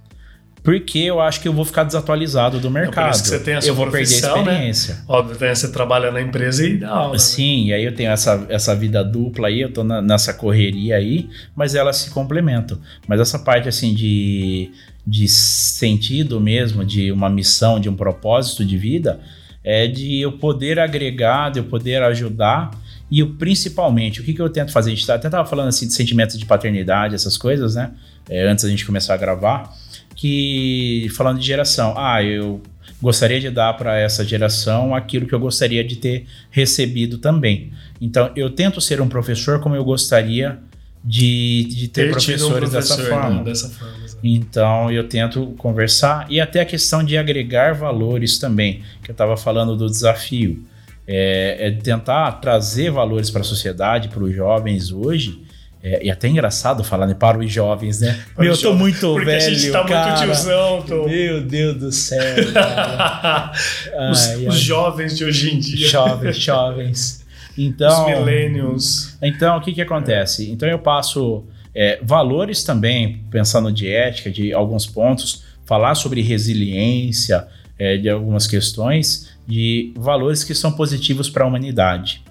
[0.63, 3.07] porque eu acho que eu vou ficar desatualizado do mercado.
[3.07, 4.39] Não, você tem a sua eu vou perder a né?
[4.39, 4.95] experiência.
[4.95, 5.01] Né?
[5.09, 7.13] Óbvio, você trabalha na empresa e dá aula.
[7.13, 7.19] Né?
[7.19, 7.67] Sim, né?
[7.67, 11.29] e aí eu tenho essa, essa vida dupla aí, eu tô na, nessa correria aí,
[11.53, 12.79] mas elas se complementam.
[13.05, 14.71] Mas essa parte assim de,
[15.05, 19.19] de sentido mesmo, de uma missão, de um propósito de vida,
[19.63, 22.71] é de eu poder agregar, de eu poder ajudar.
[23.09, 24.91] E eu, principalmente, o que, que eu tento fazer?
[24.91, 27.91] A gente tá, até estava falando assim de sentimentos de paternidade, essas coisas, né?
[28.29, 29.71] É, antes da gente começar a gravar.
[30.15, 32.61] Que falando de geração, ah, eu
[33.01, 37.71] gostaria de dar para essa geração aquilo que eu gostaria de ter recebido também.
[37.99, 40.59] Então, eu tento ser um professor como eu gostaria
[41.03, 43.29] de, de ter, ter professores um professor, dessa forma.
[43.29, 48.81] Não, dessa forma então eu tento conversar e até a questão de agregar valores também,
[49.03, 50.63] que eu estava falando do desafio.
[51.05, 55.43] É, é tentar trazer valores para a sociedade, para os jovens hoje.
[55.85, 58.17] É, e até engraçado falar né, para os jovens, né?
[58.33, 59.45] Para Meu, eu tô muito Porque velho.
[59.45, 60.11] A gente tá cara.
[60.11, 61.05] muito tiozão, tô...
[61.05, 62.21] Meu Deus do céu.
[64.09, 65.89] os, ai, os jovens de hoje em dia.
[65.89, 67.25] Jovens, jovens.
[67.57, 69.17] Então, os millennials.
[69.21, 70.49] Então, o que que acontece?
[70.49, 71.43] Então eu passo
[71.75, 77.47] é, valores também, pensando de ética, de alguns pontos, falar sobre resiliência,
[77.77, 82.23] é, de algumas questões, de valores que são positivos para a humanidade.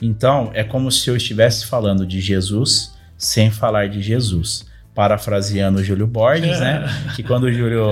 [0.00, 4.66] Então, é como se eu estivesse falando de Jesus sem falar de Jesus.
[4.94, 6.84] Parafraseando o Júlio Borges, né?
[7.14, 7.90] Que quando o Júlio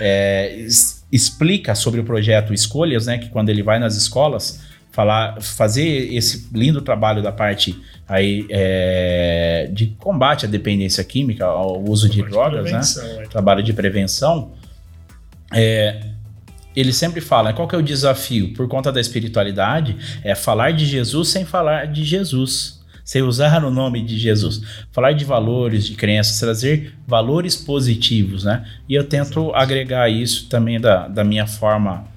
[0.00, 0.66] é,
[1.10, 3.18] explica sobre o projeto Escolhas, né?
[3.18, 4.62] Que quando ele vai nas escolas,
[4.96, 7.78] falar, fazer esse lindo trabalho da parte
[8.08, 12.80] aí é, de combate à dependência química, ao uso de drogas, né?
[13.20, 13.26] É.
[13.26, 14.52] Trabalho de prevenção.
[15.52, 16.00] É,
[16.74, 18.54] ele sempre fala, qual que é o desafio?
[18.54, 22.82] Por conta da espiritualidade, é falar de Jesus sem falar de Jesus.
[23.04, 24.62] Você usar o nome de Jesus.
[24.92, 28.64] Falar de valores, de crenças, trazer valores positivos, né?
[28.88, 32.15] E eu tento agregar isso também da, da minha forma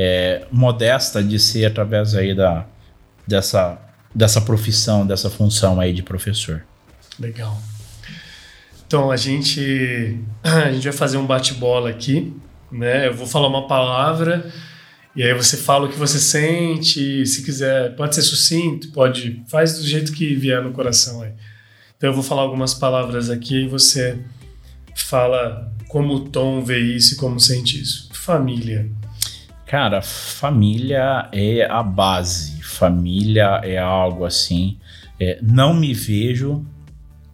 [0.00, 2.64] é, modesta de ser através aí da,
[3.26, 3.76] dessa,
[4.14, 6.64] dessa profissão, dessa função aí de professor.
[7.18, 7.60] Legal.
[8.86, 12.32] Então a gente a gente vai fazer um bate-bola aqui,
[12.70, 13.08] né?
[13.08, 14.48] Eu vou falar uma palavra
[15.16, 19.80] e aí você fala o que você sente, se quiser, pode ser sucinto, pode, faz
[19.80, 21.32] do jeito que vier no coração aí.
[21.96, 24.16] Então eu vou falar algumas palavras aqui e você
[24.94, 28.08] fala como o Tom vê isso e como sente isso.
[28.12, 28.88] Família.
[29.68, 32.62] Cara, família é a base.
[32.62, 34.78] Família é algo assim.
[35.20, 36.64] É, não me vejo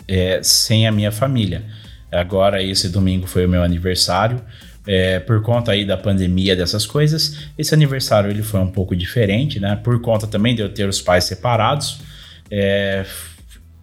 [0.08, 1.64] é, sem a minha família.
[2.10, 4.42] Agora, esse domingo foi o meu aniversário
[4.84, 7.50] é, por conta aí da pandemia, dessas coisas.
[7.56, 9.76] Esse aniversário ele foi um pouco diferente, né?
[9.76, 12.00] Por conta também de eu ter os pais separados.
[12.50, 13.06] É,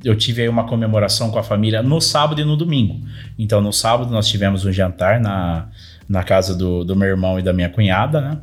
[0.03, 2.99] eu tive aí uma comemoração com a família no sábado e no domingo.
[3.39, 5.69] Então, no sábado nós tivemos um jantar na,
[6.07, 8.37] na casa do, do meu irmão e da minha cunhada, né?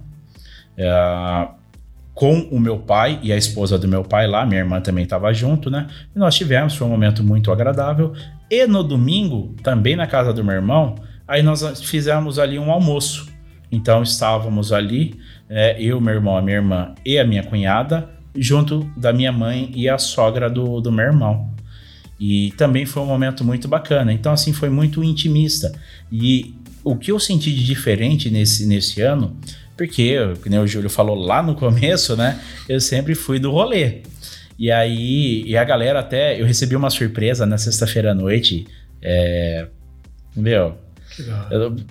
[0.77, 1.49] É,
[2.15, 5.33] com o meu pai e a esposa do meu pai lá, minha irmã também estava
[5.33, 5.87] junto, né?
[6.15, 8.13] E nós tivemos, foi um momento muito agradável.
[8.51, 10.97] E no domingo, também na casa do meu irmão,
[11.29, 13.29] Aí nós fizemos ali um almoço.
[13.71, 15.15] Então estávamos ali,
[15.47, 19.71] é, eu, meu irmão, a minha irmã e a minha cunhada, junto da minha mãe
[19.75, 21.53] e a sogra do, do meu irmão.
[22.19, 24.11] E também foi um momento muito bacana.
[24.11, 25.71] Então, assim, foi muito intimista.
[26.11, 26.55] E
[26.91, 29.37] o que eu senti de diferente nesse, nesse ano,
[29.77, 32.41] porque, como o Júlio falou lá no começo, né?
[32.69, 34.03] Eu sempre fui do rolê.
[34.59, 38.67] E aí, e a galera até, eu recebi uma surpresa na sexta-feira à noite.
[39.01, 39.69] É,
[40.35, 40.77] meu,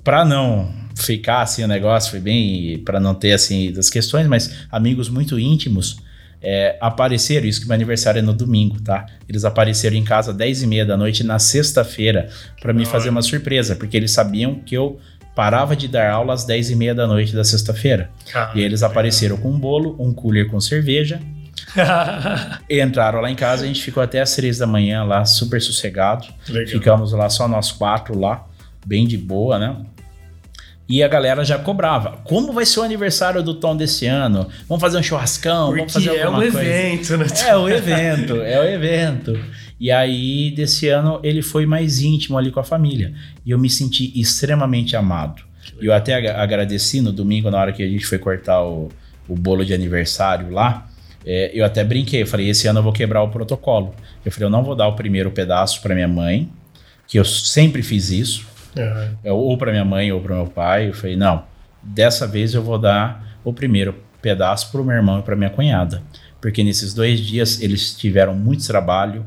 [0.03, 4.65] para não ficar assim o negócio, foi bem para não ter assim das questões, mas
[4.69, 5.97] amigos muito íntimos
[6.41, 9.05] é, apareceram, isso que meu aniversário é no domingo, tá?
[9.27, 12.29] Eles apareceram em casa às 10 e meia da noite na sexta-feira
[12.61, 14.99] para me fazer uma surpresa, porque eles sabiam que eu
[15.35, 18.09] parava de dar aula às 10 e meia da noite da sexta-feira.
[18.55, 21.19] E eles apareceram com um bolo, um cooler com cerveja.
[22.69, 26.27] entraram lá em casa, a gente ficou até às 3 da manhã lá, super sossegado.
[26.47, 26.67] Legal.
[26.67, 28.47] Ficamos lá só nós quatro lá
[28.87, 29.75] bem de boa, né?
[30.89, 32.19] E a galera já cobrava.
[32.23, 34.47] Como vai ser o aniversário do Tom desse ano?
[34.69, 35.67] Vamos fazer um churrascão?
[35.67, 36.69] Porque vamos fazer é alguma é o coisa.
[36.69, 37.25] evento, né?
[37.45, 39.39] É o evento, é o evento.
[39.79, 43.13] E aí, desse ano, ele foi mais íntimo ali com a família.
[43.45, 45.43] E eu me senti extremamente amado.
[45.81, 48.89] E eu até agradeci no domingo, na hora que a gente foi cortar o,
[49.27, 50.89] o bolo de aniversário lá.
[51.25, 53.93] É, eu até brinquei, eu falei, esse ano eu vou quebrar o protocolo.
[54.25, 56.49] Eu falei, eu não vou dar o primeiro pedaço para minha mãe,
[57.05, 58.47] que eu sempre fiz isso
[58.81, 59.33] Uhum.
[59.33, 60.89] Ou para minha mãe ou para meu pai.
[60.89, 61.43] Eu falei, não,
[61.81, 65.49] dessa vez eu vou dar o primeiro pedaço para o meu irmão e para minha
[65.49, 66.01] cunhada.
[66.41, 69.25] Porque nesses dois dias eles tiveram muito trabalho,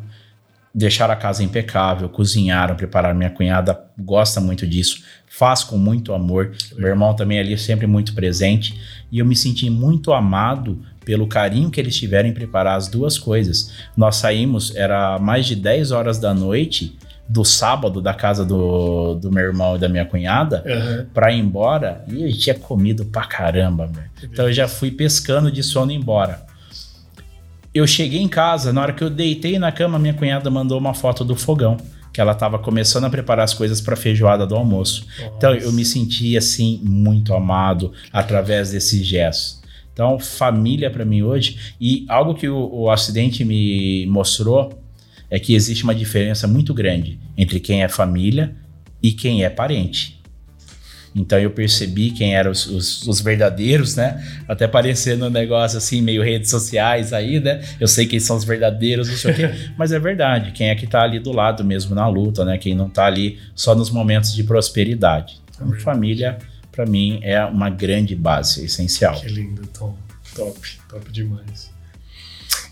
[0.74, 3.16] deixaram a casa impecável, cozinharam, prepararam.
[3.16, 6.53] Minha cunhada gosta muito disso, faz com muito amor.
[6.76, 8.80] Meu irmão também ali sempre muito presente.
[9.11, 13.18] E eu me senti muito amado pelo carinho que eles tiveram em preparar as duas
[13.18, 13.72] coisas.
[13.96, 16.96] Nós saímos, era mais de 10 horas da noite
[17.30, 21.06] do sábado da casa do, do meu irmão e da minha cunhada uhum.
[21.14, 23.88] pra ir embora e eu tinha comido pra caramba,
[24.20, 26.44] Então eu já fui pescando de sono embora.
[27.72, 30.92] Eu cheguei em casa, na hora que eu deitei na cama, minha cunhada mandou uma
[30.92, 31.76] foto do fogão,
[32.12, 35.06] que ela tava começando a preparar as coisas para feijoada do almoço.
[35.06, 35.32] Nossa.
[35.36, 39.60] Então eu me senti assim muito amado através desses gestos.
[39.92, 44.79] Então, família para mim hoje e algo que o, o acidente me mostrou
[45.30, 48.54] é que existe uma diferença muito grande entre quem é família
[49.02, 50.20] e quem é parente.
[51.14, 54.24] Então eu percebi quem eram os, os, os, verdadeiros, né?
[54.46, 57.62] Até parecendo um negócio assim, meio redes sociais aí, né?
[57.80, 60.52] Eu sei quem são os verdadeiros, não sei o quê, mas é verdade.
[60.52, 62.58] Quem é que tá ali do lado mesmo na luta, né?
[62.58, 65.40] Quem não tá ali só nos momentos de prosperidade.
[65.52, 66.38] Então, família,
[66.70, 69.20] para mim, é uma grande base, essencial.
[69.20, 69.96] Que lindo, Tom.
[70.34, 71.72] Top, top demais.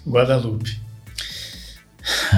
[0.07, 0.88] Guadalupe.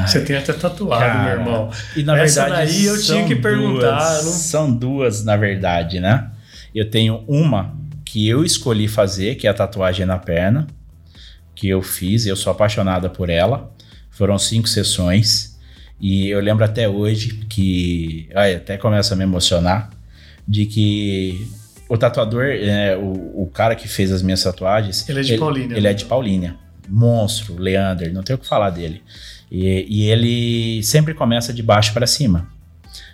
[0.07, 1.71] Você tem até tatuado, Cara, meu irmão.
[1.97, 3.99] E na Essa verdade, daí eu tinha que perguntar.
[3.99, 4.33] Duas, não...
[4.33, 6.31] São duas, na verdade, né?
[6.75, 10.67] Eu tenho uma que eu escolhi fazer, que é a tatuagem na perna,
[11.55, 13.73] que eu fiz, eu sou apaixonada por ela.
[14.11, 15.57] Foram cinco sessões.
[16.01, 18.29] E eu lembro até hoje que.
[18.35, 19.91] Ai, até começa a me emocionar.
[20.49, 21.47] De que
[21.89, 25.09] o tatuador, é, o, o cara que fez as minhas tatuagens.
[25.09, 25.77] Ele é de Paulínia.
[25.77, 25.95] Ele é né?
[25.95, 26.57] de Paulínia.
[26.89, 29.03] Monstro, Leander, não tenho o que falar dele.
[29.51, 32.49] E, e ele sempre começa de baixo para cima.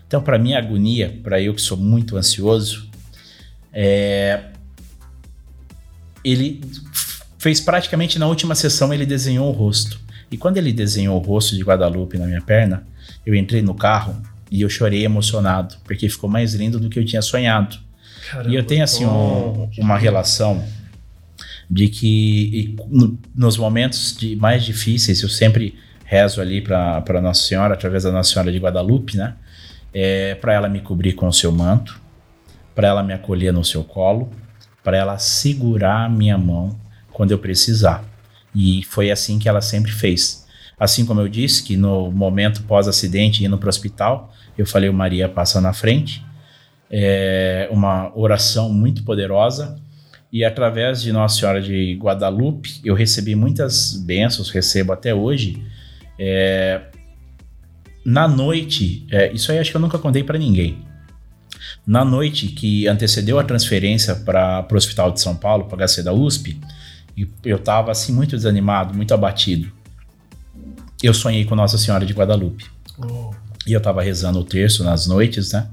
[0.07, 2.89] Então, para mim, a agonia, para eu que sou muito ansioso,
[3.73, 4.45] é...
[6.25, 6.61] ele
[7.39, 10.01] fez praticamente na última sessão, ele desenhou o rosto.
[10.31, 12.87] E quando ele desenhou o rosto de Guadalupe na minha perna,
[13.25, 14.21] eu entrei no carro
[14.51, 17.79] e eu chorei emocionado, porque ficou mais lindo do que eu tinha sonhado.
[18.29, 20.65] Caramba, e eu tenho assim um- uma relação
[21.71, 22.07] de que
[22.53, 25.75] e no- nos momentos de mais difíceis eu sempre
[26.07, 29.35] rezo ali para Nossa Senhora através da Nossa Senhora de Guadalupe, né?
[29.93, 32.01] É, para ela me cobrir com o seu manto,
[32.75, 34.31] para ela me acolher no seu colo,
[34.83, 36.79] para ela segurar a minha mão
[37.13, 38.05] quando eu precisar.
[38.55, 40.47] E foi assim que ela sempre fez.
[40.79, 45.29] Assim como eu disse que no momento pós-acidente indo para o hospital, eu falei, Maria
[45.29, 46.25] passa na frente.
[46.91, 49.77] É uma oração muito poderosa
[50.33, 55.63] e através de Nossa Senhora de Guadalupe eu recebi muitas bênçãos, recebo até hoje.
[56.19, 56.83] É,
[58.05, 60.85] na noite, é, isso aí acho que eu nunca contei para ninguém.
[61.87, 66.13] Na noite que antecedeu a transferência para o Hospital de São Paulo, para HC da
[66.13, 66.61] USP,
[67.45, 69.73] eu estava assim muito desanimado, muito abatido.
[71.03, 72.67] Eu sonhei com Nossa Senhora de Guadalupe.
[72.99, 73.31] Oh,
[73.67, 75.69] E eu tava rezando o terço nas noites, né?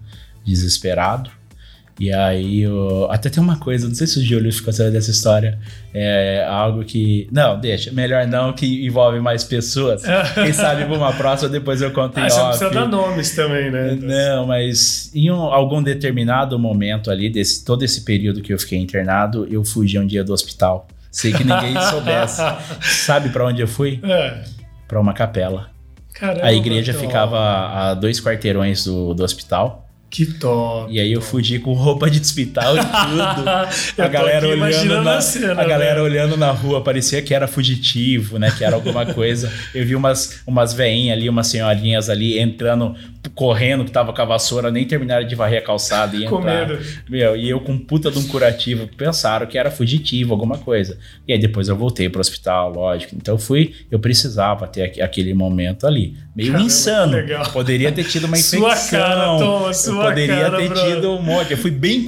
[0.45, 1.29] Desesperado.
[1.99, 3.07] E aí, eu...
[3.11, 5.59] até tem uma coisa, não sei se o Júlio ficou sabendo dessa história.
[5.93, 7.27] É algo que.
[7.31, 10.01] Não, deixa, melhor não, que envolve mais pessoas.
[10.33, 12.57] Quem sabe pra uma próxima, depois eu conto em ah, você não off.
[12.57, 13.97] precisa dar nomes também, né?
[14.01, 18.79] Não, mas em um- algum determinado momento ali, desse, todo esse período que eu fiquei
[18.79, 20.87] internado, eu fugi um dia do hospital.
[21.11, 22.41] Sei que ninguém soubesse.
[22.81, 23.99] Sabe pra onde eu fui?
[24.03, 24.43] É.
[24.87, 25.69] Pra uma capela.
[26.15, 29.82] Caramba, A igreja ficava a dois quarteirões do, do hospital.
[30.13, 30.93] Que top.
[30.93, 33.49] E aí eu fugi com roupa de hospital e tudo.
[34.03, 36.03] A galera olhando na, a cena, a galera velho.
[36.03, 38.53] olhando na rua, parecia que era fugitivo, né?
[38.55, 39.51] Que era alguma coisa.
[39.73, 42.95] Eu vi umas, umas veinhas ali, umas senhorinhas ali entrando,
[43.33, 46.67] correndo, que tava com a vassoura, nem terminaram de varrer a calçada e Com entrar.
[46.67, 46.79] medo.
[47.09, 50.95] Meu, e eu com puta de um curativo, pensaram que era fugitivo, alguma coisa.
[51.27, 53.15] E aí depois eu voltei pro hospital, lógico.
[53.15, 56.15] Então eu fui, eu precisava ter aqu- aquele momento ali.
[56.35, 57.13] Meio Caramba, insano.
[57.17, 57.49] legal.
[57.51, 58.59] Poderia ter tido uma infecção.
[58.59, 60.95] Sua cara, Thomas, eu sua poderia cara, ter brother.
[60.95, 61.51] tido um monte.
[61.51, 62.03] Eu fui bem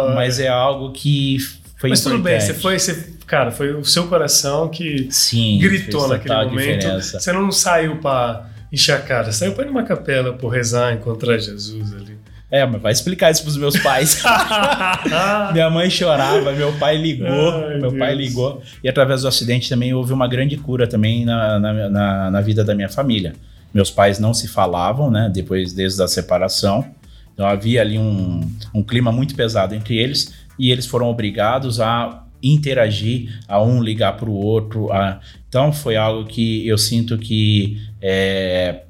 [0.00, 0.14] hora.
[0.14, 1.38] Mas é algo que
[1.76, 2.54] foi Mas tudo bem, importante.
[2.54, 6.78] você foi, você, cara, foi o seu coração que Sim, gritou naquele momento.
[6.78, 7.20] diferença.
[7.20, 11.38] Você não saiu pra encher a cara, saiu pra ir numa capela por rezar, encontrar
[11.38, 12.14] Jesus ali.
[12.50, 14.22] É, mas vai explicar isso pros meus pais.
[15.52, 18.28] Minha mãe chorava, meu pai ligou, Ai, meu pai Deus.
[18.28, 18.62] ligou.
[18.82, 22.62] E através do acidente também houve uma grande cura também na, na, na, na vida
[22.62, 23.34] da minha família.
[23.74, 25.28] Meus pais não se falavam, né?
[25.32, 26.86] Depois desde a separação.
[27.34, 28.40] Então havia ali um,
[28.72, 34.16] um clima muito pesado entre eles e eles foram obrigados a interagir, a um ligar
[34.16, 34.92] para o outro.
[34.92, 35.18] A...
[35.48, 38.82] Então foi algo que eu sinto que é,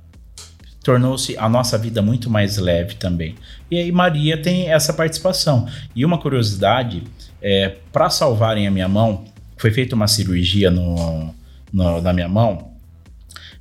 [0.82, 3.34] tornou-se a nossa vida muito mais leve também.
[3.70, 5.66] E aí Maria tem essa participação.
[5.96, 7.02] E uma curiosidade,
[7.40, 9.24] é, para salvarem a minha mão,
[9.56, 11.34] foi feita uma cirurgia no,
[11.72, 12.73] no- na minha mão,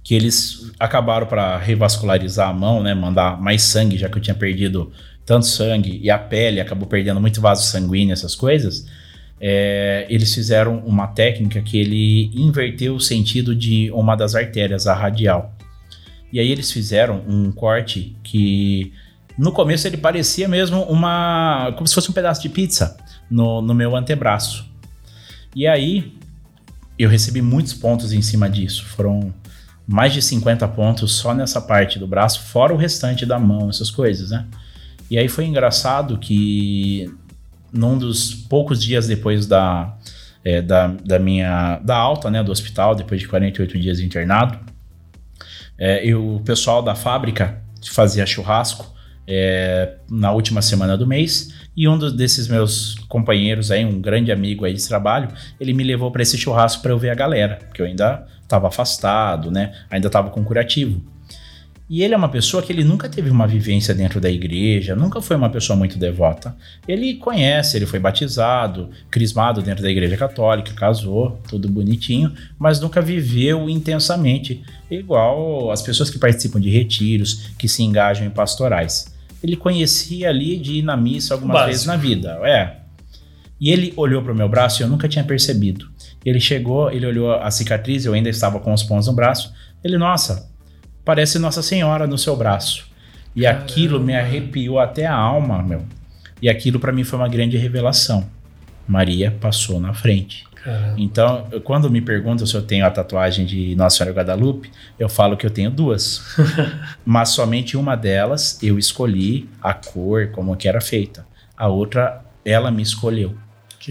[0.03, 4.35] que eles acabaram para revascularizar a mão, né, mandar mais sangue, já que eu tinha
[4.35, 4.91] perdido
[5.25, 8.85] tanto sangue e a pele acabou perdendo muito vaso sanguíneo, essas coisas.
[9.39, 14.93] É, eles fizeram uma técnica que ele inverteu o sentido de uma das artérias, a
[14.93, 15.55] radial.
[16.31, 18.91] E aí eles fizeram um corte que
[19.37, 21.73] no começo ele parecia mesmo uma.
[21.75, 22.97] como se fosse um pedaço de pizza
[23.29, 24.65] no, no meu antebraço.
[25.55, 26.13] E aí
[26.97, 28.85] eu recebi muitos pontos em cima disso.
[28.85, 29.33] Foram
[29.87, 33.89] mais de 50 pontos só nessa parte do braço, fora o restante da mão, essas
[33.89, 34.45] coisas, né?
[35.09, 37.11] E aí foi engraçado que
[37.71, 39.97] num dos poucos dias depois da,
[40.43, 44.59] é, da, da minha da alta, né, do hospital, depois de 48 dias internado,
[45.77, 47.61] é, e o pessoal da fábrica
[47.91, 48.93] fazia churrasco
[49.27, 54.65] é, na última semana do mês e um desses meus companheiros aí, um grande amigo
[54.65, 55.29] aí de trabalho,
[55.59, 58.67] ele me levou para esse churrasco para eu ver a galera, porque eu ainda estava
[58.67, 59.73] afastado, né?
[59.89, 61.01] Ainda estava com curativo.
[61.89, 65.21] E ele é uma pessoa que ele nunca teve uma vivência dentro da igreja, nunca
[65.21, 66.55] foi uma pessoa muito devota.
[66.87, 73.01] Ele conhece, ele foi batizado, crismado dentro da igreja católica, casou, tudo bonitinho, mas nunca
[73.01, 79.13] viveu intensamente, igual as pessoas que participam de retiros, que se engajam em pastorais.
[79.43, 81.71] Ele conhecia ali de ir na missa algumas Básico.
[81.71, 82.77] vezes na vida, é.
[83.59, 85.92] E ele olhou para o meu braço e eu nunca tinha percebido.
[86.25, 89.53] Ele chegou, ele olhou a cicatriz, eu ainda estava com os pontos no braço.
[89.83, 90.49] Ele, nossa,
[91.03, 92.85] parece Nossa Senhora no seu braço.
[93.35, 93.63] E Caramba.
[93.63, 95.83] aquilo me arrepiou até a alma, meu.
[96.41, 98.25] E aquilo para mim foi uma grande revelação.
[98.87, 100.45] Maria passou na frente.
[100.63, 100.95] Caramba.
[100.97, 105.09] Então, eu- quando me perguntam se eu tenho a tatuagem de Nossa Senhora Guadalupe, eu
[105.09, 106.21] falo que eu tenho duas.
[107.05, 111.25] Mas somente uma delas eu escolhi a cor, como que era feita.
[111.57, 113.35] A outra, ela me escolheu.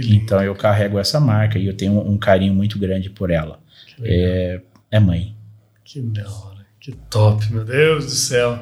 [0.01, 3.61] Então eu carrego essa marca e eu tenho um carinho muito grande por ela.
[4.03, 5.36] É, é mãe.
[5.84, 8.59] Que da hora, que top, meu Deus do céu.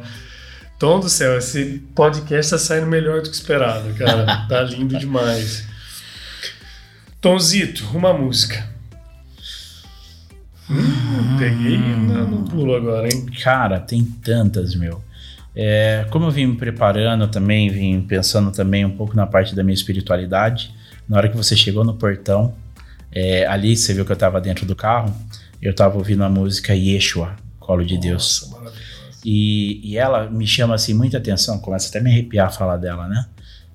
[0.79, 4.25] Tom do céu, esse podcast tá saindo melhor do que esperado, cara.
[4.49, 5.67] tá lindo demais.
[7.21, 8.67] Tomzito, uma música.
[10.71, 13.27] Hum, peguei no pulo agora, hein?
[13.43, 15.03] Cara, tem tantas, meu.
[15.55, 19.63] É, como eu vim me preparando também, vim pensando também um pouco na parte da
[19.63, 20.73] minha espiritualidade.
[21.11, 22.55] Na hora que você chegou no portão,
[23.11, 25.13] é, ali você viu que eu tava dentro do carro,
[25.61, 28.51] eu tava ouvindo a música Yeshua, Colo de Nossa, Deus.
[29.25, 32.77] E, e ela me chama assim muita atenção, começa até a me arrepiar a falar
[32.77, 33.27] dela, né?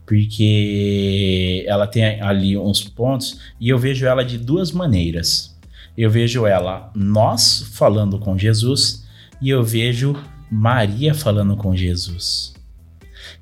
[0.05, 5.53] Porque ela tem ali uns pontos e eu vejo ela de duas maneiras.
[5.97, 9.05] Eu vejo ela nós falando com Jesus
[9.41, 10.15] e eu vejo
[10.49, 12.53] Maria falando com Jesus.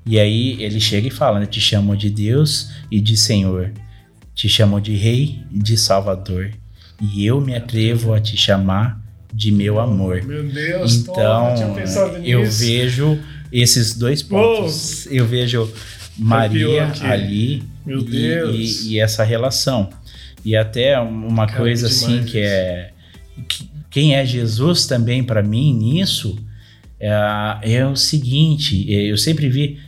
[0.04, 1.46] E aí ele chega e fala, né?
[1.46, 3.72] Te chamo de Deus e de Senhor.
[4.34, 6.50] Te chamo de Rei e de Salvador.
[7.00, 9.00] E eu me atrevo a te chamar
[9.32, 10.22] de meu amor.
[10.22, 12.58] Meu Deus, Então, pensado eu nisso.
[12.58, 13.18] vejo
[13.52, 15.06] esses dois pontos.
[15.06, 15.70] Eu vejo
[16.16, 18.56] Maria ali Meu e, Deus.
[18.84, 19.90] e- e essa relação.
[20.44, 22.92] E até uma Cara, coisa assim que é.
[23.48, 26.36] que- quem é Jesus também para mim nisso
[27.00, 27.10] é,
[27.62, 29.78] é o seguinte: eu sempre vi.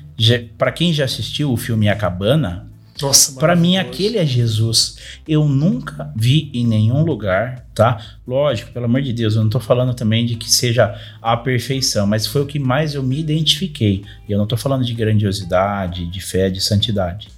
[0.56, 2.65] Para quem já assistiu o filme A Cabana,
[3.00, 4.96] Nossa, para mim, aquele é Jesus.
[5.28, 8.00] Eu nunca vi em nenhum lugar, tá?
[8.26, 12.06] Lógico, pelo amor de Deus, eu não tô falando também de que seja a perfeição,
[12.06, 14.04] mas foi o que mais eu me identifiquei.
[14.28, 17.28] E eu não tô falando de grandiosidade, de fé, de santidade.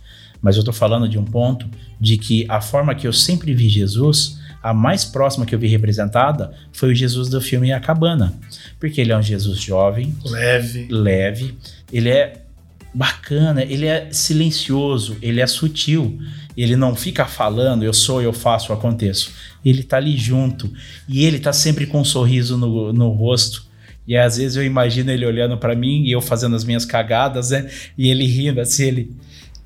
[0.40, 1.66] Mas eu tô falando de um ponto
[2.00, 5.66] de que a forma que eu sempre vi Jesus, a mais próxima que eu vi
[5.66, 8.32] representada, foi o Jesus do filme A Cabana.
[8.78, 10.86] Porque ele é um Jesus jovem, Leve.
[10.88, 11.58] leve,
[11.92, 12.44] ele é
[12.92, 16.18] bacana, ele é silencioso, ele é sutil,
[16.56, 19.32] ele não fica falando, eu sou, eu faço, eu aconteço.
[19.64, 20.72] Ele tá ali junto
[21.08, 23.66] e ele tá sempre com um sorriso no, no rosto.
[24.06, 27.50] E às vezes eu imagino ele olhando para mim e eu fazendo as minhas cagadas,
[27.50, 27.70] né?
[27.96, 29.16] E ele rindo assim, ele.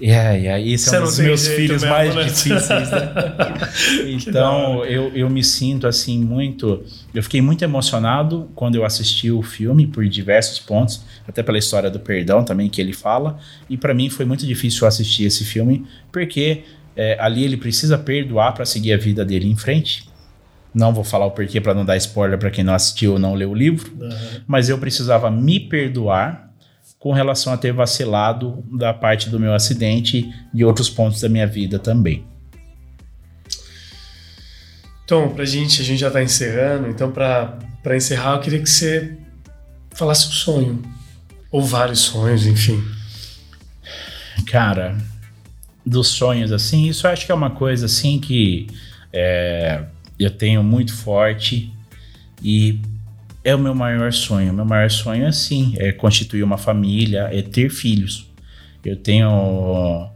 [0.04, 2.24] É, é, esse Você é um dos meus filhos mesmo, mais né?
[2.24, 3.12] difíceis, né?
[4.10, 6.82] Então, eu, eu me sinto assim muito.
[7.14, 11.88] Eu fiquei muito emocionado quando eu assisti o filme por diversos pontos, até pela história
[11.88, 13.38] do perdão também que ele fala.
[13.70, 16.64] E para mim foi muito difícil assistir esse filme, porque
[16.96, 20.10] é, ali ele precisa perdoar para seguir a vida dele em frente.
[20.74, 23.34] Não vou falar o porquê para não dar spoiler para quem não assistiu ou não
[23.34, 24.42] leu o livro, Aham.
[24.48, 26.51] mas eu precisava me perdoar
[27.02, 31.48] com relação a ter vacilado da parte do meu acidente e outros pontos da minha
[31.48, 32.24] vida também.
[35.04, 38.70] Tom, pra gente, a gente já tá encerrando, então pra, pra encerrar eu queria que
[38.70, 39.18] você
[39.90, 40.82] falasse um sonho.
[41.50, 42.80] Ou vários sonhos, enfim.
[44.46, 44.96] Cara,
[45.84, 48.68] dos sonhos, assim, isso eu acho que é uma coisa, assim, que
[49.12, 49.82] é,
[50.20, 51.74] eu tenho muito forte
[52.40, 52.80] e
[53.44, 54.52] é o meu maior sonho.
[54.52, 58.30] Meu maior sonho, assim, é constituir uma família, é ter filhos.
[58.84, 60.08] Eu tenho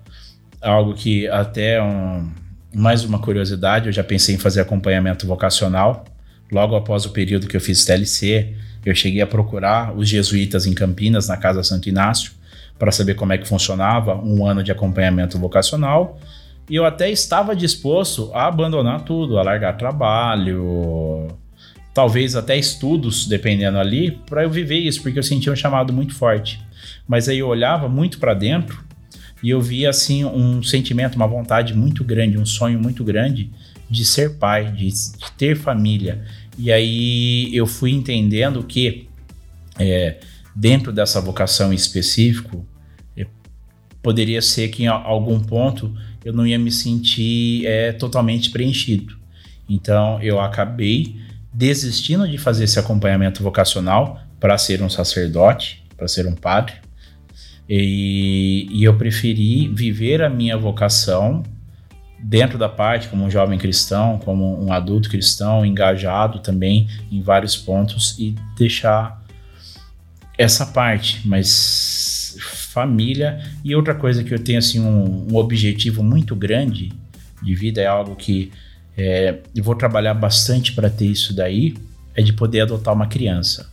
[0.60, 2.30] algo que até um,
[2.74, 6.04] mais uma curiosidade, eu já pensei em fazer acompanhamento vocacional.
[6.50, 8.54] Logo após o período que eu fiz TLC,
[8.84, 12.32] eu cheguei a procurar os jesuítas em Campinas, na Casa Santo Inácio,
[12.78, 16.18] para saber como é que funcionava um ano de acompanhamento vocacional.
[16.68, 21.28] E eu até estava disposto a abandonar tudo, a largar trabalho,
[21.96, 26.14] talvez até estudos, dependendo ali, para eu viver isso, porque eu sentia um chamado muito
[26.14, 26.60] forte.
[27.08, 28.84] Mas aí eu olhava muito para dentro
[29.42, 33.50] e eu via assim um sentimento, uma vontade muito grande, um sonho muito grande
[33.88, 36.22] de ser pai, de, de ter família.
[36.58, 39.08] E aí eu fui entendendo que
[39.78, 40.18] é,
[40.54, 42.66] dentro dessa vocação em específico,
[43.16, 43.26] é,
[44.02, 49.16] poderia ser que em algum ponto eu não ia me sentir é, totalmente preenchido.
[49.66, 51.24] Então eu acabei
[51.56, 56.74] desistindo de fazer esse acompanhamento vocacional para ser um sacerdote, para ser um padre.
[57.66, 61.42] E, e eu preferi viver a minha vocação
[62.18, 67.56] dentro da parte como um jovem cristão, como um adulto cristão, engajado também em vários
[67.56, 69.24] pontos e deixar
[70.36, 72.36] essa parte, mas
[72.70, 76.92] família e outra coisa que eu tenho assim um, um objetivo muito grande
[77.42, 78.52] de vida é algo que
[78.96, 81.74] é, eu vou trabalhar bastante para ter isso daí
[82.14, 83.68] é de poder adotar uma criança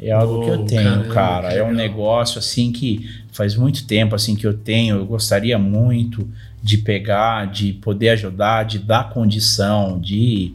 [0.00, 3.86] é algo que eu Oh, tenho caramba, cara é um negócio assim que faz muito
[3.86, 6.28] tempo assim que eu tenho eu gostaria muito
[6.62, 10.54] de pegar de poder ajudar de dar condição de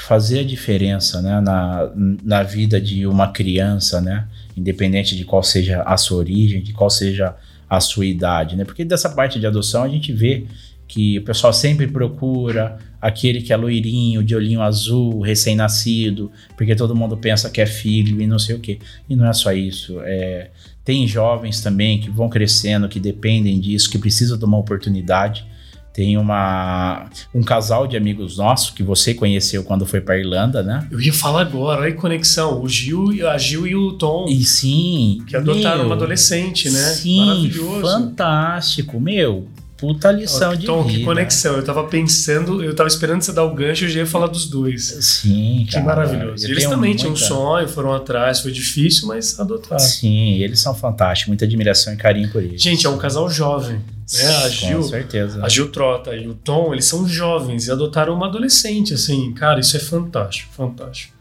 [0.00, 1.90] fazer a diferença né, na,
[2.24, 4.26] na vida de uma criança, né?
[4.56, 7.34] Independente de qual seja a sua origem, de qual seja
[7.68, 8.64] a sua idade, né?
[8.64, 10.46] Porque dessa parte de adoção a gente vê
[10.90, 16.96] que o pessoal sempre procura, aquele que é loirinho, de olhinho azul, recém-nascido, porque todo
[16.96, 18.80] mundo pensa que é filho e não sei o quê.
[19.08, 20.00] E não é só isso.
[20.00, 20.50] É,
[20.84, 25.46] tem jovens também que vão crescendo, que dependem disso, que precisam de uma oportunidade.
[25.92, 30.88] Tem uma, um casal de amigos nossos que você conheceu quando foi para Irlanda, né?
[30.90, 32.60] Eu ia falar agora, olha a conexão.
[32.60, 34.26] O Gil, a Gil e o Tom.
[34.28, 35.22] E sim.
[35.24, 36.80] Que adotaram meu, uma adolescente, né?
[36.80, 37.80] Sim, Maravilhoso.
[37.80, 39.00] Fantástico.
[39.00, 39.48] Meu,
[39.80, 40.98] puta lição de Tom, vida.
[40.98, 41.56] que conexão.
[41.56, 44.26] Eu tava pensando, eu tava esperando você dar o gancho e eu já ia falar
[44.26, 44.84] dos dois.
[45.00, 46.46] Sim, Que maravilhoso.
[46.46, 49.78] Eles também tinham um sonho, foram atrás, foi difícil, mas adotaram.
[49.78, 51.28] Sim, eles são fantásticos.
[51.28, 52.60] Muita admiração e carinho por eles.
[52.62, 53.80] Gente, é um casal jovem.
[54.12, 54.26] Né?
[54.44, 55.44] A Gil, Com certeza.
[55.44, 59.32] A Gil Trota e o Tom, eles são jovens e adotaram uma adolescente, assim.
[59.32, 61.14] Cara, isso é fantástico, fantástico.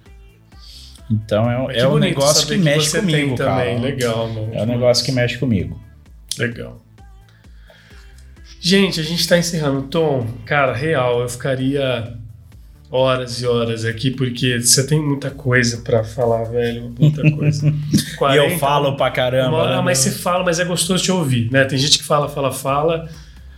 [1.10, 3.64] Então é, é, é um negócio que, que mexe comigo, cara.
[3.64, 3.80] Também.
[3.80, 4.50] Legal, mano.
[4.54, 5.80] É um negócio que mexe comigo.
[6.38, 6.80] Legal.
[8.60, 9.84] Gente, a gente está encerrando.
[9.84, 12.14] Tom, cara, real, eu ficaria
[12.92, 16.94] horas e horas aqui, porque você tem muita coisa para falar, velho.
[17.00, 17.74] Muita coisa.
[18.18, 19.58] 40, e eu falo pra caramba.
[19.58, 19.82] Uma, né?
[19.82, 21.64] Mas você fala, mas é gostoso te ouvir, né?
[21.66, 23.08] Tem gente que fala, fala, fala,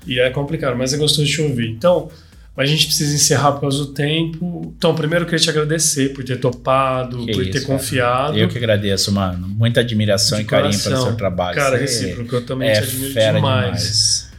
[0.05, 1.69] e é complicado, mas é gostoso te ouvir.
[1.69, 2.09] Então,
[2.55, 4.73] a gente precisa encerrar por causa do tempo.
[4.77, 8.33] Então, primeiro eu queria te agradecer por ter topado, que por isso, ter confiado.
[8.33, 8.39] Cara.
[8.39, 9.47] Eu que agradeço, mano.
[9.47, 11.55] Muita admiração De e carinho pelo seu trabalho.
[11.55, 13.35] Cara, recíproco, eu também é te admiro demais.
[13.35, 14.30] demais.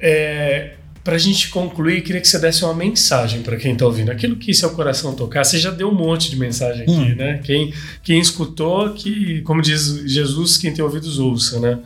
[0.00, 0.72] É,
[1.02, 4.10] para a gente concluir, queria que você desse uma mensagem para quem está ouvindo.
[4.10, 7.14] Aquilo que seu coração tocar, você já deu um monte de mensagem aqui, hum.
[7.16, 7.40] né?
[7.44, 7.72] Quem,
[8.02, 11.78] quem escutou, que, como diz Jesus, quem tem ouvidos ouça, né?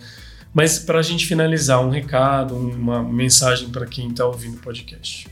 [0.53, 5.27] Mas para a gente finalizar, um recado, uma mensagem para quem está ouvindo o podcast.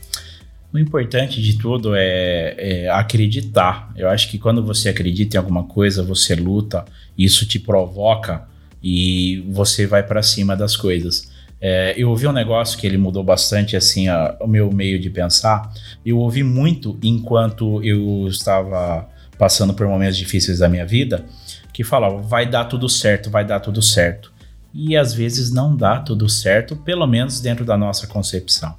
[0.73, 3.93] O importante de tudo é, é, acreditar.
[3.95, 6.83] Eu acho que quando você acredita em alguma coisa, você luta,
[7.17, 8.47] isso te provoca
[8.83, 11.31] e você vai para cima das coisas.
[11.65, 15.09] É, eu ouvi um negócio que ele mudou bastante assim a, o meu meio de
[15.09, 15.71] pensar.
[16.05, 19.07] Eu ouvi muito enquanto eu estava
[19.37, 21.23] passando por momentos difíceis da minha vida,
[21.71, 24.33] que falava: vai dar tudo certo, vai dar tudo certo.
[24.73, 28.75] E às vezes não dá tudo certo, pelo menos dentro da nossa concepção.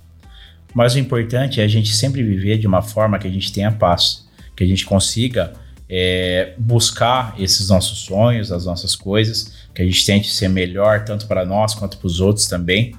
[0.74, 3.72] Mas o importante é a gente sempre viver de uma forma que a gente tenha
[3.72, 5.54] paz, que a gente consiga
[5.88, 11.26] é, buscar esses nossos sonhos, as nossas coisas, que a gente tente ser melhor tanto
[11.26, 12.94] para nós quanto para os outros também,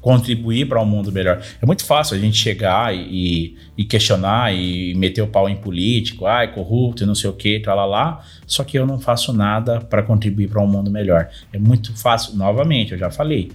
[0.00, 1.42] contribuir para um mundo melhor.
[1.62, 6.26] É muito fácil a gente chegar e, e, questionar e meter o pau em político,
[6.26, 9.80] ai, corrupto e não sei o que, lá, lá, só que eu não faço nada
[9.80, 11.30] para contribuir para um mundo melhor.
[11.50, 13.50] É muito fácil, novamente, eu já falei,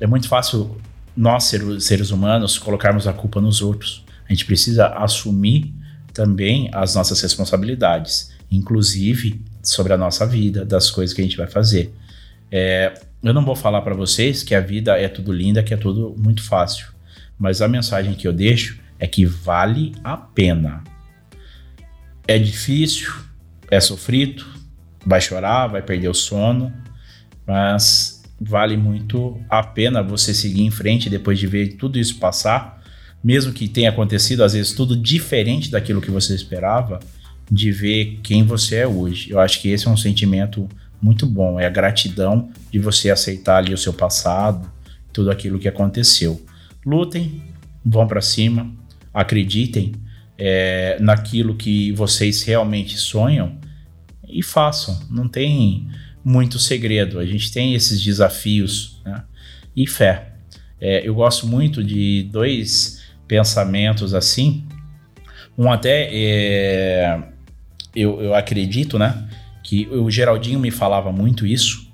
[0.00, 0.74] é muito fácil
[1.14, 4.02] nós, seres humanos, colocarmos a culpa nos outros.
[4.26, 5.74] A gente precisa assumir
[6.20, 11.46] também as nossas responsabilidades, inclusive sobre a nossa vida, das coisas que a gente vai
[11.46, 11.94] fazer.
[12.52, 12.92] É,
[13.22, 16.14] eu não vou falar para vocês que a vida é tudo linda, que é tudo
[16.18, 16.88] muito fácil,
[17.38, 20.84] mas a mensagem que eu deixo é que vale a pena.
[22.28, 23.10] É difícil,
[23.70, 24.44] é sofrido,
[25.06, 26.70] vai chorar, vai perder o sono,
[27.46, 32.79] mas vale muito a pena você seguir em frente depois de ver tudo isso passar,
[33.22, 37.00] mesmo que tenha acontecido às vezes tudo diferente daquilo que você esperava,
[37.50, 39.30] de ver quem você é hoje.
[39.30, 40.68] Eu acho que esse é um sentimento
[41.02, 41.58] muito bom.
[41.58, 44.70] É a gratidão de você aceitar ali o seu passado,
[45.12, 46.40] tudo aquilo que aconteceu.
[46.86, 47.42] Lutem,
[47.84, 48.72] vão para cima,
[49.12, 49.92] acreditem
[50.38, 53.58] é, naquilo que vocês realmente sonham
[54.28, 54.98] e façam.
[55.10, 55.88] Não tem
[56.24, 57.18] muito segredo.
[57.18, 59.22] A gente tem esses desafios né?
[59.74, 60.34] e fé.
[60.80, 62.99] É, eu gosto muito de dois
[63.30, 64.66] pensamentos assim.
[65.56, 67.22] Um até é,
[67.94, 69.28] eu, eu acredito, né?
[69.70, 71.86] que o Geraldinho me falava muito isso,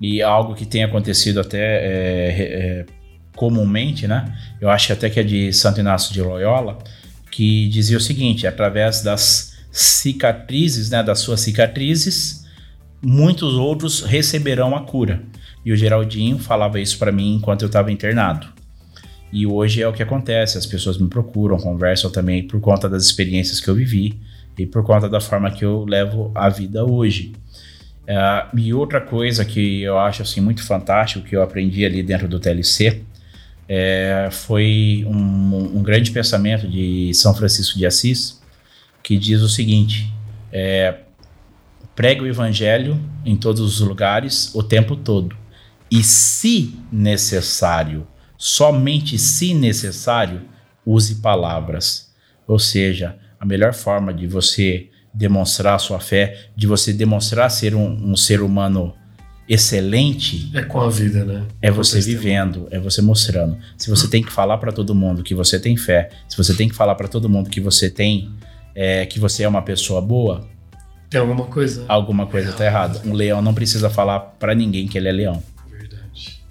[0.00, 2.86] e é algo que tem acontecido até é, é,
[3.34, 4.32] comumente, né?
[4.60, 6.78] Eu acho até que é de Santo Inácio de Loyola,
[7.32, 12.46] que dizia o seguinte: através das cicatrizes, né, das suas cicatrizes,
[13.02, 15.20] muitos outros receberão a cura.
[15.64, 18.46] E o Geraldinho falava isso para mim enquanto eu estava internado.
[19.32, 23.04] E hoje é o que acontece, as pessoas me procuram, conversam também por conta das
[23.04, 24.18] experiências que eu vivi
[24.56, 27.32] e por conta da forma que eu levo a vida hoje.
[28.04, 32.28] Uh, e outra coisa que eu acho assim muito fantástico que eu aprendi ali dentro
[32.28, 33.02] do TLC
[33.68, 38.40] é, foi um, um, grande pensamento de São Francisco de Assis
[39.02, 40.12] que diz o seguinte:
[40.52, 40.98] é,
[41.96, 45.36] pregue o evangelho em todos os lugares o tempo todo
[45.90, 50.42] e, se necessário, somente se necessário,
[50.84, 52.12] use palavras.
[52.46, 57.74] Ou seja, a melhor forma de você demonstrar a sua fé, de você demonstrar ser
[57.74, 58.94] um, um ser humano
[59.48, 61.44] excelente é com a vida, né?
[61.62, 63.56] É você vivendo, é você mostrando.
[63.78, 66.68] Se você tem que falar para todo mundo que você tem fé, se você tem
[66.68, 68.30] que falar para todo mundo que você tem,
[68.74, 70.46] é, que você é uma pessoa boa,
[71.08, 71.84] tem alguma coisa.
[71.88, 73.00] Alguma coisa tá errada.
[73.04, 75.42] Um leão não precisa falar para ninguém que ele é leão.
[75.70, 76.42] Verdade.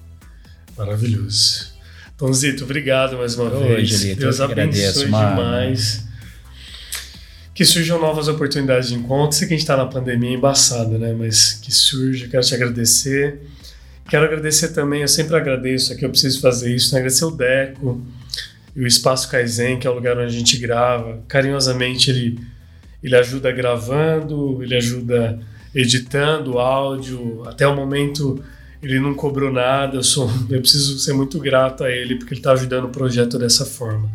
[0.78, 1.75] Maravilhoso.
[2.18, 3.90] Tonzito, obrigado mais uma Oi, vez.
[3.90, 5.36] Julito, Deus abençoe mano.
[5.36, 6.06] demais.
[7.54, 9.36] Que surjam novas oportunidades de encontro.
[9.36, 11.14] Sei que a gente está na pandemia embaçada, né?
[11.18, 13.42] Mas que surja, quero te agradecer.
[14.08, 17.00] Quero agradecer também, eu sempre agradeço aqui, eu preciso fazer isso, né?
[17.00, 18.02] agradecer o Deco
[18.76, 21.22] e o Espaço Kaizen, que é o lugar onde a gente grava.
[21.28, 22.40] Carinhosamente ele,
[23.04, 25.40] ele ajuda gravando, ele ajuda
[25.74, 27.44] editando o áudio.
[27.48, 28.42] Até o momento
[28.86, 32.40] ele não cobrou nada, eu, sou, eu preciso ser muito grato a ele porque ele
[32.40, 34.10] está ajudando o projeto dessa forma.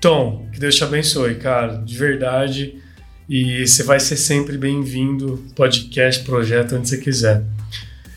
[0.00, 2.74] Tom, que Deus te abençoe, cara, de verdade.
[3.28, 7.42] E você vai ser sempre bem-vindo, podcast, projeto, onde você quiser.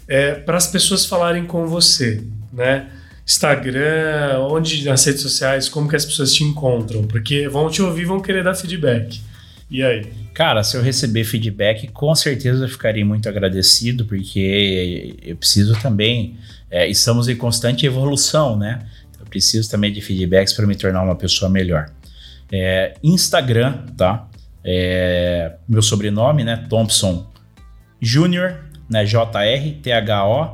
[0.08, 2.24] É, para as pessoas falarem com você,
[2.54, 2.90] né?
[3.26, 7.04] Instagram, onde nas redes sociais, como que as pessoas te encontram?
[7.04, 9.22] Porque vão te ouvir, vão querer dar feedback.
[9.70, 10.12] E aí?
[10.34, 16.38] Cara, se eu receber feedback, com certeza eu ficarei muito agradecido, porque eu preciso também.
[16.72, 18.88] É, estamos em constante evolução, né?
[19.20, 21.92] Eu preciso também de feedbacks para me tornar uma pessoa melhor.
[22.52, 24.28] É, Instagram, tá?
[24.64, 26.66] É, meu sobrenome, né?
[26.70, 27.28] Thompson
[28.02, 29.06] Júnior, né?
[29.06, 30.50] J-R-T-H-O-M,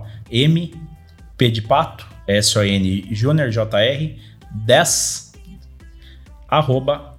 [1.37, 4.19] P de pato, S-O-N Júnior, J-R,
[4.51, 5.33] 10,
[6.49, 7.14] arroba,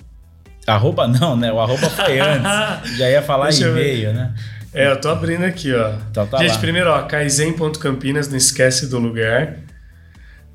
[0.67, 1.53] arroba não, né?
[1.53, 4.33] O arroba foi antes, já ia falar e-mail, né?
[4.73, 5.95] É, eu tô abrindo aqui, ó.
[6.11, 6.59] Então tá Gente, lá.
[6.59, 9.57] primeiro, ó, kaizen.campinas, não esquece do lugar.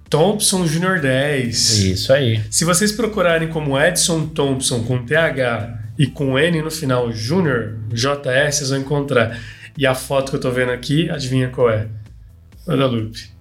[0.09, 1.77] Thompson Júnior 10.
[1.79, 2.41] Isso aí.
[2.51, 8.55] Se vocês procurarem como Edson Thompson com TH e com N no final, Júnior, JS,
[8.55, 9.39] vocês vão encontrar.
[9.77, 11.87] E a foto que eu tô vendo aqui, adivinha qual é?
[12.67, 13.31] Guadalupe.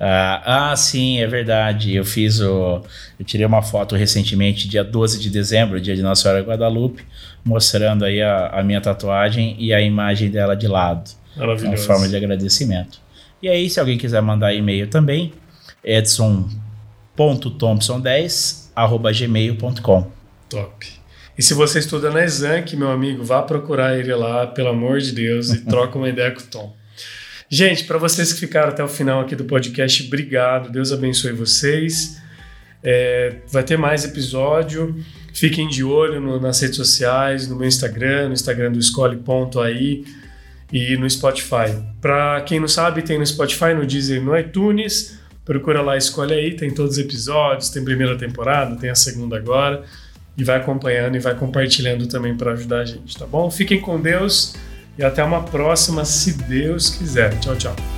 [0.00, 1.96] Ah, ah, sim, é verdade.
[1.96, 2.80] Eu fiz o.
[3.18, 7.04] Eu tirei uma foto recentemente, dia 12 de dezembro, dia de Nossa Senhora Guadalupe,
[7.44, 11.10] mostrando aí a, a minha tatuagem e a imagem dela de lado.
[11.36, 11.84] Uma Maravilhoso.
[11.86, 13.00] forma de agradecimento.
[13.42, 15.32] E aí, se alguém quiser mandar e-mail também,
[15.84, 20.10] edson.thompson10 arroba gmail.com.
[20.48, 20.86] Top.
[21.36, 25.12] E se você estuda na Exanc, meu amigo, vá procurar ele lá, pelo amor de
[25.12, 26.74] Deus, e troca uma ideia com o Tom.
[27.50, 30.70] Gente, para vocês que ficaram até o final aqui do podcast, obrigado.
[30.70, 32.20] Deus abençoe vocês.
[32.82, 34.94] É, vai ter mais episódio.
[35.32, 40.04] Fiquem de olho no- nas redes sociais, no meu Instagram, no Instagram do Escolhe.aí
[40.70, 41.74] e no Spotify.
[42.02, 45.18] Para quem não sabe, tem no Spotify, no Deezer no iTunes.
[45.44, 49.82] Procura lá, escolhe aí, tem todos os episódios, tem primeira temporada, tem a segunda agora.
[50.36, 53.50] E vai acompanhando e vai compartilhando também para ajudar a gente, tá bom?
[53.50, 54.54] Fiquem com Deus
[54.98, 57.38] e até uma próxima, se Deus quiser.
[57.38, 57.97] Tchau, tchau.